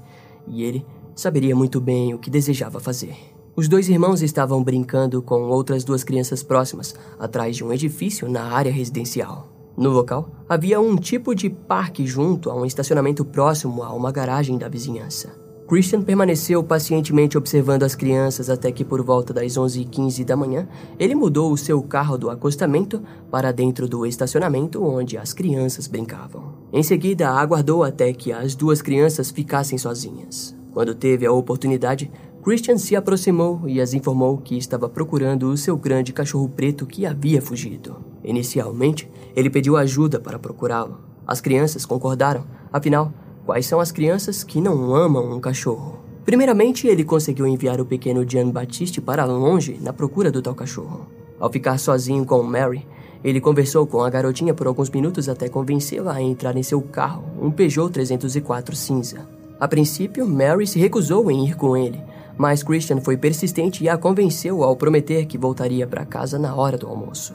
e 0.48 0.64
ele 0.64 0.86
saberia 1.14 1.54
muito 1.54 1.82
bem 1.82 2.14
o 2.14 2.20
que 2.20 2.30
desejava 2.30 2.80
fazer. 2.80 3.33
Os 3.56 3.68
dois 3.68 3.88
irmãos 3.88 4.24
estavam 4.24 4.64
brincando 4.64 5.22
com 5.22 5.44
outras 5.44 5.84
duas 5.84 6.04
crianças 6.04 6.42
próximas, 6.42 6.96
atrás 7.20 7.56
de 7.56 7.64
um 7.64 7.72
edifício 7.72 8.28
na 8.28 8.46
área 8.46 8.72
residencial. 8.72 9.48
No 9.78 9.92
local, 9.92 10.32
havia 10.50 10.82
um 10.82 10.96
tipo 10.96 11.36
de 11.36 11.52
parque 11.52 12.08
junto 12.08 12.50
a 12.50 12.56
um 12.56 12.66
estacionamento 12.66 13.24
próximo 13.24 13.84
a 13.84 13.94
uma 13.94 14.12
garagem 14.12 14.58
da 14.58 14.68
vizinhança. 14.68 15.36
Christian 15.68 16.02
permaneceu 16.02 16.64
pacientemente 16.64 17.38
observando 17.38 17.84
as 17.84 17.94
crianças 17.94 18.50
até 18.50 18.72
que, 18.72 18.84
por 18.84 19.04
volta 19.04 19.32
das 19.32 19.54
11h15 19.54 20.26
da 20.26 20.36
manhã, 20.36 20.68
ele 21.00 21.14
mudou 21.14 21.52
o 21.52 21.58
seu 21.58 21.80
carro 21.84 22.18
do 22.18 22.32
acostamento 22.32 23.04
para 23.30 23.52
dentro 23.52 23.88
do 23.88 24.04
estacionamento 24.04 24.84
onde 24.84 25.16
as 25.16 25.32
crianças 25.32 25.86
brincavam. 25.86 26.56
Em 26.74 26.82
seguida, 26.82 27.30
aguardou 27.30 27.84
até 27.84 28.12
que 28.14 28.32
as 28.32 28.56
duas 28.56 28.82
crianças 28.82 29.30
ficassem 29.30 29.78
sozinhas. 29.78 30.56
Quando 30.74 30.96
teve 30.96 31.24
a 31.24 31.32
oportunidade, 31.32 32.12
Christian 32.44 32.78
se 32.78 32.94
aproximou 32.94 33.62
e 33.70 33.80
as 33.80 33.94
informou 33.94 34.38
que 34.38 34.58
estava 34.58 34.90
procurando 34.90 35.50
o 35.50 35.56
seu 35.56 35.78
grande 35.78 36.12
cachorro 36.12 36.50
preto 36.50 36.86
que 36.86 37.06
havia 37.06 37.42
fugido. 37.42 37.96
Inicialmente, 38.22 39.10
ele 39.34 39.50
pediu 39.50 39.78
ajuda 39.78 40.20
para 40.20 40.38
procurá-lo. 40.38 41.00
As 41.26 41.40
crianças 41.40 41.86
concordaram, 41.86 42.44
afinal, 42.72 43.14
quais 43.46 43.66
são 43.66 43.80
as 43.80 43.94
crianças 43.94 44.44
que 44.44 44.60
não 44.60 44.94
amam 44.94 45.34
um 45.34 45.40
cachorro? 45.40 46.00
Primeiramente, 46.26 46.86
ele 46.86 47.06
conseguiu 47.06 47.48
enviar 47.48 47.80
o 47.80 47.86
pequeno 47.86 48.30
Jean 48.30 48.50
Baptiste 48.50 49.00
para 49.00 49.24
longe 49.24 49.80
na 49.82 49.94
procura 49.94 50.30
do 50.30 50.42
tal 50.42 50.54
cachorro. 50.54 51.08
Ao 51.40 51.50
ficar 51.50 51.78
sozinho 51.78 52.26
com 52.26 52.44
Mary, 52.44 52.86
ele 53.24 53.40
conversou 53.40 53.88
com 53.88 54.02
a 54.02 54.10
garotinha 54.10 54.54
por 54.54 54.68
alguns 54.68 54.90
minutos 54.90 55.30
até 55.30 55.48
convencê-la 55.48 56.16
a 56.16 56.22
entrar 56.22 56.58
em 56.58 56.64
seu 56.64 56.82
carro, 56.82 57.24
um 57.42 57.50
Peugeot 57.50 57.90
304 57.90 58.76
cinza. 58.76 59.26
A 59.58 59.66
princípio, 59.66 60.28
Mary 60.28 60.68
se 60.68 60.78
recusou 60.78 61.32
em 61.32 61.48
ir 61.48 61.56
com 61.56 61.78
ele, 61.78 62.02
mas 62.38 62.64
Christian 62.64 63.00
foi 63.02 63.18
persistente 63.18 63.84
e 63.84 63.90
a 63.90 63.98
convenceu 63.98 64.64
ao 64.64 64.76
prometer 64.76 65.26
que 65.26 65.38
voltaria 65.38 65.86
para 65.86 66.06
casa 66.06 66.40
na 66.40 66.56
hora 66.56 66.78
do 66.78 66.88
almoço. 66.88 67.34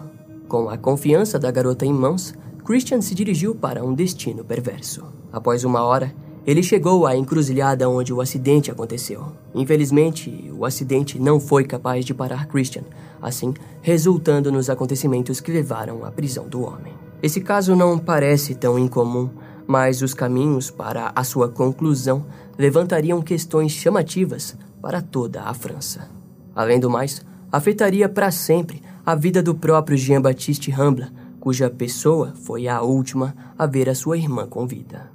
Com 0.49 0.69
a 0.69 0.77
confiança 0.77 1.39
da 1.39 1.51
garota 1.51 1.85
em 1.85 1.93
mãos, 1.93 2.35
Christian 2.65 3.01
se 3.01 3.15
dirigiu 3.15 3.55
para 3.55 3.85
um 3.85 3.95
destino 3.95 4.45
perverso. 4.45 5.05
Após 5.33 5.65
uma 5.65 5.83
hora, 5.83 6.15
ele 6.47 6.63
chegou 6.63 7.07
à 7.07 7.15
encruzilhada 7.17 7.89
onde 7.89 8.13
o 8.13 8.21
acidente 8.21 8.71
aconteceu. 8.71 9.27
Infelizmente, 9.55 10.51
o 10.57 10.65
acidente 10.65 11.19
não 11.19 11.39
foi 11.39 11.65
capaz 11.65 12.05
de 12.05 12.15
parar 12.15 12.47
Christian, 12.47 12.85
assim 13.21 13.53
resultando 13.83 14.51
nos 14.51 14.71
acontecimentos 14.71 15.41
que 15.41 15.53
levaram 15.53 16.05
à 16.05 16.11
prisão 16.11 16.49
do 16.49 16.63
homem. 16.63 16.95
Esse 17.23 17.41
caso 17.41 17.77
não 17.77 17.99
parece 17.99 18.55
tão 18.55 18.79
incomum, 18.79 19.29
mas 19.67 20.01
os 20.01 20.15
caminhos 20.15 20.71
para 20.71 21.13
a 21.15 21.23
sua 21.23 21.49
conclusão 21.49 22.25
levantariam 22.57 23.21
questões 23.21 23.73
chamativas 23.73 24.57
para 24.81 25.01
toda 25.01 25.43
a 25.43 25.55
França. 25.55 26.11
Além 26.55 26.81
do 26.81 26.91
mais, 26.91 27.25
afetaria 27.51 28.09
para 28.09 28.31
sempre 28.31 28.83
a 29.05 29.15
vida 29.15 29.43
do 29.43 29.55
próprio 29.55 29.97
Jean-Baptiste 29.97 30.71
Rambla, 30.71 31.11
cuja 31.41 31.71
pessoa 31.71 32.35
foi 32.35 32.69
a 32.69 32.83
última 32.83 33.35
a 33.57 33.67
ver 33.67 33.89
a 33.89 33.95
sua 33.95 34.19
irmã 34.19 34.47
com 34.47 34.67
vida. 34.67 35.11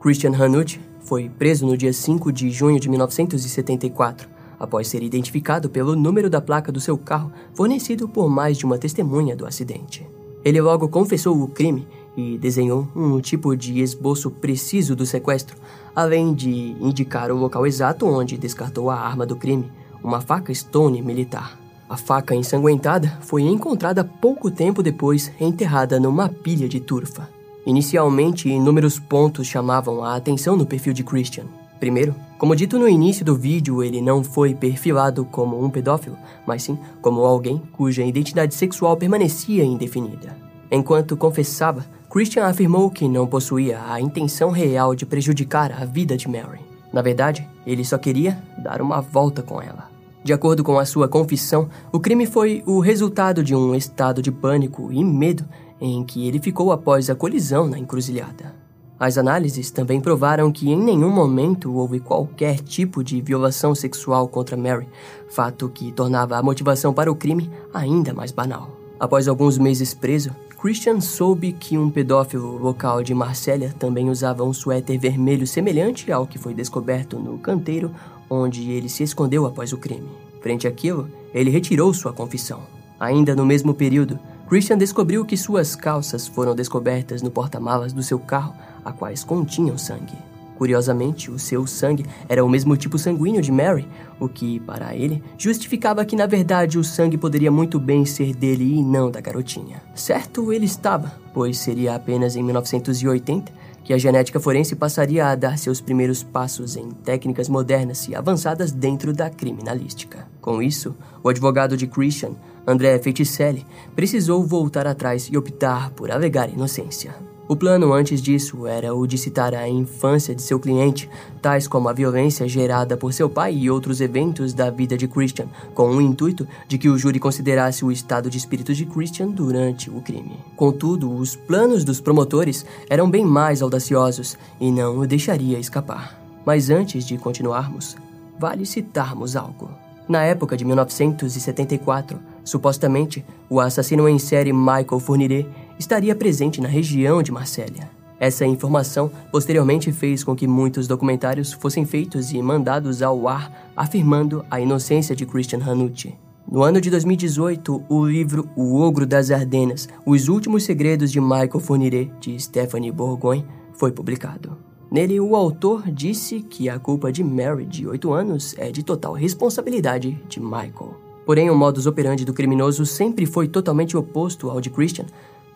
Christian 0.00 0.32
Hanucci 0.32 0.80
foi 1.00 1.28
preso 1.28 1.66
no 1.66 1.76
dia 1.76 1.92
5 1.92 2.32
de 2.32 2.50
junho 2.50 2.80
de 2.80 2.88
1974, 2.88 4.28
após 4.58 4.88
ser 4.88 5.02
identificado 5.02 5.68
pelo 5.68 5.94
número 5.94 6.30
da 6.30 6.40
placa 6.40 6.72
do 6.72 6.80
seu 6.80 6.96
carro 6.96 7.30
fornecido 7.54 8.08
por 8.08 8.28
mais 8.28 8.56
de 8.56 8.64
uma 8.64 8.78
testemunha 8.78 9.36
do 9.36 9.46
acidente. 9.46 10.06
Ele 10.42 10.60
logo 10.60 10.88
confessou 10.88 11.42
o 11.42 11.48
crime 11.48 11.86
e 12.16 12.38
desenhou 12.38 12.88
um 12.94 13.20
tipo 13.20 13.56
de 13.56 13.80
esboço 13.80 14.30
preciso 14.30 14.96
do 14.96 15.06
sequestro, 15.06 15.56
além 15.94 16.34
de 16.34 16.76
indicar 16.80 17.30
o 17.30 17.36
local 17.36 17.66
exato 17.66 18.06
onde 18.06 18.36
descartou 18.36 18.90
a 18.90 18.96
arma 18.96 19.26
do 19.26 19.36
crime, 19.36 19.70
uma 20.02 20.20
faca 20.20 20.54
Stone 20.54 21.02
militar. 21.02 21.58
A 21.88 21.96
faca 21.96 22.34
ensanguentada 22.34 23.18
foi 23.20 23.42
encontrada 23.42 24.04
pouco 24.04 24.50
tempo 24.50 24.82
depois 24.82 25.32
enterrada 25.40 25.98
numa 25.98 26.28
pilha 26.28 26.68
de 26.68 26.78
turfa. 26.78 27.28
Inicialmente, 27.66 28.48
inúmeros 28.48 28.98
pontos 28.98 29.46
chamavam 29.46 30.02
a 30.02 30.14
atenção 30.14 30.56
no 30.56 30.64
perfil 30.64 30.92
de 30.92 31.04
Christian. 31.04 31.44
Primeiro, 31.78 32.14
como 32.38 32.54
dito 32.54 32.78
no 32.78 32.88
início 32.88 33.24
do 33.24 33.34
vídeo, 33.34 33.82
ele 33.82 34.00
não 34.00 34.22
foi 34.22 34.54
perfilado 34.54 35.24
como 35.24 35.62
um 35.62 35.68
pedófilo, 35.68 36.16
mas 36.46 36.62
sim 36.62 36.78
como 37.02 37.22
alguém 37.22 37.60
cuja 37.72 38.04
identidade 38.04 38.54
sexual 38.54 38.96
permanecia 38.96 39.64
indefinida. 39.64 40.49
Enquanto 40.70 41.16
confessava, 41.16 41.84
Christian 42.08 42.46
afirmou 42.46 42.90
que 42.90 43.08
não 43.08 43.26
possuía 43.26 43.80
a 43.86 44.00
intenção 44.00 44.50
real 44.50 44.94
de 44.94 45.04
prejudicar 45.04 45.72
a 45.72 45.84
vida 45.84 46.16
de 46.16 46.28
Mary. 46.28 46.60
Na 46.92 47.02
verdade, 47.02 47.48
ele 47.66 47.84
só 47.84 47.98
queria 47.98 48.42
dar 48.58 48.80
uma 48.80 49.00
volta 49.00 49.42
com 49.42 49.60
ela. 49.60 49.90
De 50.22 50.32
acordo 50.32 50.62
com 50.62 50.78
a 50.78 50.84
sua 50.84 51.08
confissão, 51.08 51.68
o 51.90 51.98
crime 51.98 52.26
foi 52.26 52.62
o 52.66 52.78
resultado 52.78 53.42
de 53.42 53.54
um 53.54 53.74
estado 53.74 54.20
de 54.20 54.30
pânico 54.30 54.92
e 54.92 55.02
medo 55.02 55.44
em 55.80 56.04
que 56.04 56.28
ele 56.28 56.38
ficou 56.38 56.72
após 56.72 57.08
a 57.08 57.14
colisão 57.14 57.66
na 57.66 57.78
encruzilhada. 57.78 58.54
As 58.98 59.16
análises 59.16 59.70
também 59.70 59.98
provaram 59.98 60.52
que 60.52 60.68
em 60.68 60.76
nenhum 60.76 61.08
momento 61.08 61.74
houve 61.74 62.00
qualquer 62.00 62.58
tipo 62.58 63.02
de 63.02 63.18
violação 63.22 63.74
sexual 63.74 64.28
contra 64.28 64.58
Mary, 64.58 64.86
fato 65.30 65.70
que 65.70 65.90
tornava 65.90 66.36
a 66.36 66.42
motivação 66.42 66.92
para 66.92 67.10
o 67.10 67.16
crime 67.16 67.50
ainda 67.72 68.12
mais 68.12 68.30
banal. 68.30 68.76
Após 69.00 69.26
alguns 69.26 69.56
meses 69.56 69.94
preso, 69.94 70.30
Christian 70.60 71.00
soube 71.00 71.54
que 71.54 71.78
um 71.78 71.88
pedófilo 71.88 72.58
local 72.58 73.02
de 73.02 73.14
Marsella 73.14 73.74
também 73.78 74.10
usava 74.10 74.44
um 74.44 74.52
suéter 74.52 75.00
vermelho 75.00 75.46
semelhante 75.46 76.12
ao 76.12 76.26
que 76.26 76.36
foi 76.38 76.52
descoberto 76.52 77.18
no 77.18 77.38
canteiro 77.38 77.90
onde 78.28 78.70
ele 78.70 78.86
se 78.86 79.02
escondeu 79.02 79.46
após 79.46 79.72
o 79.72 79.78
crime. 79.78 80.10
Frente 80.42 80.68
àquilo, 80.68 81.08
ele 81.32 81.48
retirou 81.48 81.94
sua 81.94 82.12
confissão. 82.12 82.60
Ainda 83.00 83.34
no 83.34 83.46
mesmo 83.46 83.72
período, 83.72 84.18
Christian 84.50 84.76
descobriu 84.76 85.24
que 85.24 85.34
suas 85.34 85.74
calças 85.74 86.26
foram 86.26 86.54
descobertas 86.54 87.22
no 87.22 87.30
porta-malas 87.30 87.94
do 87.94 88.02
seu 88.02 88.18
carro, 88.18 88.54
a 88.84 88.92
quais 88.92 89.24
continham 89.24 89.78
sangue. 89.78 90.29
Curiosamente, 90.60 91.30
o 91.30 91.38
seu 91.38 91.66
sangue 91.66 92.04
era 92.28 92.44
o 92.44 92.48
mesmo 92.48 92.76
tipo 92.76 92.98
sanguíneo 92.98 93.40
de 93.40 93.50
Mary, 93.50 93.88
o 94.20 94.28
que, 94.28 94.60
para 94.60 94.94
ele, 94.94 95.24
justificava 95.38 96.04
que 96.04 96.14
na 96.14 96.26
verdade 96.26 96.78
o 96.78 96.84
sangue 96.84 97.16
poderia 97.16 97.50
muito 97.50 97.80
bem 97.80 98.04
ser 98.04 98.36
dele 98.36 98.74
e 98.74 98.82
não 98.82 99.10
da 99.10 99.22
garotinha. 99.22 99.82
Certo 99.94 100.52
ele 100.52 100.66
estava, 100.66 101.14
pois 101.32 101.56
seria 101.56 101.94
apenas 101.94 102.36
em 102.36 102.42
1980 102.42 103.50
que 103.82 103.94
a 103.94 103.98
genética 103.98 104.38
forense 104.38 104.76
passaria 104.76 105.28
a 105.28 105.34
dar 105.34 105.56
seus 105.56 105.80
primeiros 105.80 106.22
passos 106.22 106.76
em 106.76 106.90
técnicas 106.90 107.48
modernas 107.48 108.06
e 108.06 108.14
avançadas 108.14 108.70
dentro 108.70 109.14
da 109.14 109.30
criminalística. 109.30 110.28
Com 110.42 110.60
isso, 110.60 110.94
o 111.22 111.30
advogado 111.30 111.74
de 111.74 111.86
Christian, 111.86 112.32
André 112.66 112.98
Feticelli, 112.98 113.64
precisou 113.96 114.46
voltar 114.46 114.86
atrás 114.86 115.30
e 115.32 115.38
optar 115.38 115.88
por 115.92 116.10
alegar 116.10 116.50
inocência. 116.50 117.29
O 117.50 117.56
plano 117.56 117.92
antes 117.92 118.22
disso 118.22 118.64
era 118.64 118.94
o 118.94 119.04
de 119.08 119.18
citar 119.18 119.56
a 119.56 119.68
infância 119.68 120.32
de 120.32 120.40
seu 120.40 120.60
cliente, 120.60 121.10
tais 121.42 121.66
como 121.66 121.88
a 121.88 121.92
violência 121.92 122.46
gerada 122.46 122.96
por 122.96 123.12
seu 123.12 123.28
pai 123.28 123.56
e 123.56 123.68
outros 123.68 124.00
eventos 124.00 124.54
da 124.54 124.70
vida 124.70 124.96
de 124.96 125.08
Christian, 125.08 125.48
com 125.74 125.90
o 125.90 126.00
intuito 126.00 126.46
de 126.68 126.78
que 126.78 126.88
o 126.88 126.96
júri 126.96 127.18
considerasse 127.18 127.84
o 127.84 127.90
estado 127.90 128.30
de 128.30 128.38
espírito 128.38 128.72
de 128.72 128.86
Christian 128.86 129.30
durante 129.30 129.90
o 129.90 130.00
crime. 130.00 130.38
Contudo, 130.54 131.12
os 131.12 131.34
planos 131.34 131.82
dos 131.82 132.00
promotores 132.00 132.64
eram 132.88 133.10
bem 133.10 133.24
mais 133.24 133.62
audaciosos 133.62 134.38
e 134.60 134.70
não 134.70 135.00
o 135.00 135.04
deixaria 135.04 135.58
escapar. 135.58 136.22
Mas 136.46 136.70
antes 136.70 137.04
de 137.04 137.18
continuarmos, 137.18 137.96
vale 138.38 138.64
citarmos 138.64 139.34
algo. 139.34 139.68
Na 140.08 140.22
época 140.22 140.56
de 140.56 140.64
1974, 140.64 142.18
supostamente, 142.44 143.24
o 143.48 143.60
assassino 143.60 144.08
em 144.08 144.18
série 144.18 144.52
Michael 144.52 144.98
Fournier 145.00 145.46
estaria 145.80 146.14
presente 146.14 146.60
na 146.60 146.68
região 146.68 147.22
de 147.22 147.32
Marsella. 147.32 147.88
Essa 148.18 148.44
informação 148.44 149.10
posteriormente 149.32 149.90
fez 149.90 150.22
com 150.22 150.36
que 150.36 150.46
muitos 150.46 150.86
documentários 150.86 151.54
fossem 151.54 151.86
feitos 151.86 152.32
e 152.32 152.42
mandados 152.42 153.00
ao 153.00 153.26
ar 153.26 153.72
afirmando 153.74 154.44
a 154.50 154.60
inocência 154.60 155.16
de 155.16 155.24
Christian 155.24 155.60
Hanucci. 155.64 156.14
No 156.46 156.62
ano 156.62 156.82
de 156.82 156.90
2018, 156.90 157.84
o 157.88 158.04
livro 158.04 158.46
O 158.54 158.78
Ogro 158.78 159.06
das 159.06 159.30
Ardenas: 159.30 159.88
Os 160.04 160.28
Últimos 160.28 160.64
Segredos 160.64 161.10
de 161.10 161.18
Michael 161.18 161.60
Fournier, 161.60 162.10
de 162.20 162.38
Stephanie 162.38 162.92
Bourgoin, 162.92 163.42
foi 163.72 163.90
publicado. 163.90 164.58
Nele, 164.90 165.18
o 165.18 165.34
autor 165.34 165.90
disse 165.90 166.40
que 166.42 166.68
a 166.68 166.78
culpa 166.78 167.10
de 167.10 167.24
Mary, 167.24 167.64
de 167.64 167.88
8 167.88 168.12
anos, 168.12 168.54
é 168.58 168.70
de 168.70 168.82
total 168.82 169.14
responsabilidade 169.14 170.20
de 170.28 170.40
Michael. 170.40 170.94
Porém, 171.24 171.48
o 171.48 171.54
modus 171.54 171.86
operandi 171.86 172.24
do 172.24 172.32
criminoso 172.32 172.84
sempre 172.84 173.24
foi 173.24 173.46
totalmente 173.46 173.96
oposto 173.96 174.50
ao 174.50 174.60
de 174.60 174.68
Christian, 174.68 175.06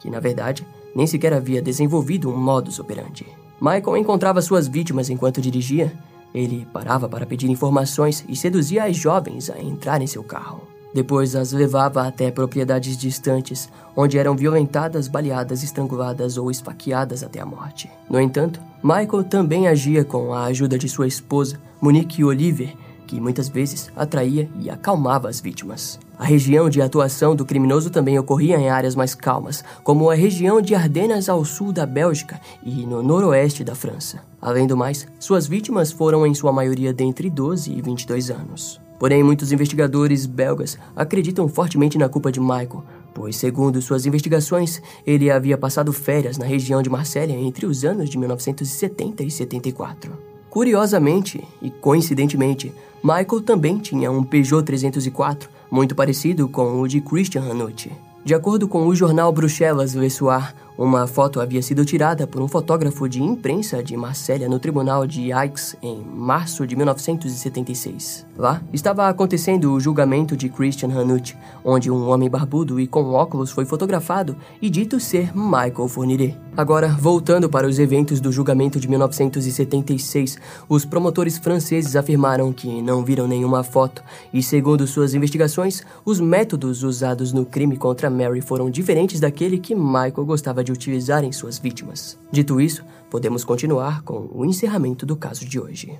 que 0.05 0.11
na 0.11 0.21
verdade 0.21 0.67
nem 0.95 1.07
sequer 1.07 1.33
havia 1.33 1.63
desenvolvido 1.63 2.29
um 2.29 2.37
modus 2.37 2.79
operandi. 2.79 3.27
Michael 3.59 3.97
encontrava 3.97 4.43
suas 4.43 4.69
vítimas 4.69 5.09
enquanto 5.09 5.41
dirigia. 5.41 5.91
Ele 6.35 6.67
parava 6.75 7.09
para 7.09 7.25
pedir 7.25 7.49
informações 7.49 8.23
e 8.29 8.37
seduzia 8.37 8.85
as 8.85 8.95
jovens 8.95 9.49
a 9.49 9.59
entrar 9.59 10.03
em 10.03 10.07
seu 10.07 10.23
carro. 10.23 10.61
Depois 10.93 11.35
as 11.35 11.53
levava 11.53 12.07
até 12.07 12.31
propriedades 12.31 12.99
distantes, 12.99 13.69
onde 13.97 14.19
eram 14.19 14.37
violentadas, 14.37 15.09
baleadas, 15.09 15.63
estranguladas 15.63 16.37
ou 16.37 16.51
esfaqueadas 16.51 17.23
até 17.23 17.41
a 17.41 17.47
morte. 17.47 17.91
No 18.09 18.21
entanto, 18.21 18.61
Michael 18.83 19.25
também 19.25 19.67
agia 19.67 20.05
com 20.05 20.35
a 20.35 20.45
ajuda 20.45 20.77
de 20.77 20.89
sua 20.89 21.07
esposa, 21.07 21.59
Monique 21.81 22.23
Oliver, 22.23 22.77
que 23.07 23.19
muitas 23.19 23.49
vezes 23.49 23.91
atraía 23.97 24.49
e 24.61 24.69
acalmava 24.69 25.31
as 25.31 25.41
vítimas. 25.41 25.99
A 26.17 26.25
região 26.25 26.71
de 26.71 26.81
atuação 26.81 27.35
do 27.35 27.45
criminoso 27.45 27.91
também 27.91 28.19
ocorria 28.19 28.57
em 28.57 28.71
áreas 28.71 28.95
mais 28.95 29.15
calmas, 29.15 29.65
como 29.83 30.09
a 30.09 30.15
região 30.15 30.63
de 30.63 30.75
Ardenas 30.75 31.29
ao 31.29 31.45
sul 31.45 31.73
da 31.73 31.85
Bélgica 31.85 32.41
e 32.63 32.87
no 32.87 33.03
noroeste 33.03 33.65
da 33.65 33.75
França. 33.75 34.21
Além 34.41 34.67
do 34.67 34.77
mais, 34.77 35.09
suas 35.19 35.47
vítimas 35.47 35.91
foram 35.91 36.25
em 36.25 36.33
sua 36.33 36.53
maioria 36.53 36.93
dentre 36.93 37.29
12 37.29 37.73
e 37.73 37.83
22 37.83 38.31
anos. 38.31 38.81
Porém, 38.99 39.25
muitos 39.25 39.51
investigadores 39.51 40.25
belgas 40.25 40.79
acreditam 40.95 41.49
fortemente 41.49 41.99
na 41.99 42.09
culpa 42.09 42.31
de 42.31 42.39
Michael, 42.39 42.85
pois, 43.13 43.37
segundo 43.37 43.83
suas 43.83 44.07
investigações, 44.07 44.81
ele 45.05 45.31
havia 45.31 45.59
passado 45.59 45.93
férias 45.93 46.39
na 46.39 46.47
região 46.47 46.81
de 46.81 46.89
Marsella 46.89 47.33
entre 47.33 47.67
os 47.67 47.85
anos 47.85 48.09
de 48.09 48.17
1970 48.17 49.25
e 49.25 49.31
74. 49.31 50.13
Curiosamente 50.49 51.43
e 51.61 51.71
coincidentemente, 51.71 52.73
Michael 53.03 53.43
também 53.45 53.79
tinha 53.79 54.11
um 54.11 54.23
Peugeot 54.23 54.63
304, 54.65 55.51
muito 55.75 55.97
parecido 55.97 56.49
com 56.49 56.81
o 56.81 56.87
de 56.87 57.01
Christian 57.01 57.51
Hanucci. 57.51 57.91
De 58.25 58.33
acordo 58.33 58.69
com 58.69 58.87
o 58.87 58.95
jornal 58.95 59.33
Bruxelas 59.33 59.93
Le 59.93 60.09
Soir, 60.09 60.55
uma 60.77 61.07
foto 61.07 61.41
havia 61.41 61.63
sido 61.63 61.85
tirada 61.85 62.27
por 62.27 62.43
um 62.43 62.49
fotógrafo 62.49 63.09
de 63.09 63.23
imprensa 63.23 63.83
de 63.83 63.97
Marsella 63.97 64.49
no 64.49 64.59
tribunal 64.59 65.07
de 65.07 65.33
Aix 65.33 65.77
em 65.81 66.03
março 66.03 66.67
de 66.67 66.75
1976. 66.75 68.27
Lá 68.37 68.61
estava 68.73 69.09
acontecendo 69.09 69.73
o 69.73 69.79
julgamento 69.79 70.37
de 70.37 70.49
Christian 70.49 70.89
Hanucci, 70.89 71.37
onde 71.65 71.91
um 71.91 72.09
homem 72.09 72.29
barbudo 72.29 72.81
e 72.81 72.89
com 72.89 73.13
óculos 73.13 73.53
foi 73.53 73.65
fotografado 73.65 74.37
e 74.61 74.69
dito 74.69 74.99
ser 74.99 75.31
Michael 75.35 75.87
Fournier. 75.89 76.37
Agora, 76.57 76.89
voltando 76.89 77.49
para 77.49 77.67
os 77.67 77.81
eventos 77.81 78.21
do 78.21 78.31
julgamento 78.31 78.79
de 78.79 78.89
1976, 78.89 80.39
os 80.69 80.85
promotores 80.85 81.37
franceses 81.37 81.97
afirmaram 81.97 82.53
que 82.53 82.81
não 82.81 83.05
viram 83.05 83.27
nenhuma 83.27 83.65
foto 83.65 84.03
e, 84.33 84.41
segundo 84.41 84.87
suas 84.87 85.15
investigações, 85.15 85.83
os 86.05 86.21
métodos 86.21 86.85
usados 86.85 87.33
no 87.33 87.45
crime 87.45 87.77
contra 87.77 88.09
Mary 88.09 88.41
foram 88.41 88.71
diferentes 88.71 89.19
daquele 89.19 89.59
que 89.59 89.75
Michael 89.75 90.25
gostava 90.25 90.64
de 90.65 90.73
utilizar 90.73 91.23
em 91.23 91.31
suas 91.31 91.59
vítimas. 91.59 92.19
Dito 92.33 92.61
isso, 92.61 92.85
podemos 93.11 93.45
continuar 93.45 94.03
com 94.03 94.29
o 94.33 94.45
encerramento 94.45 95.07
do 95.07 95.17
caso 95.17 95.45
de 95.45 95.61
hoje. 95.61 95.97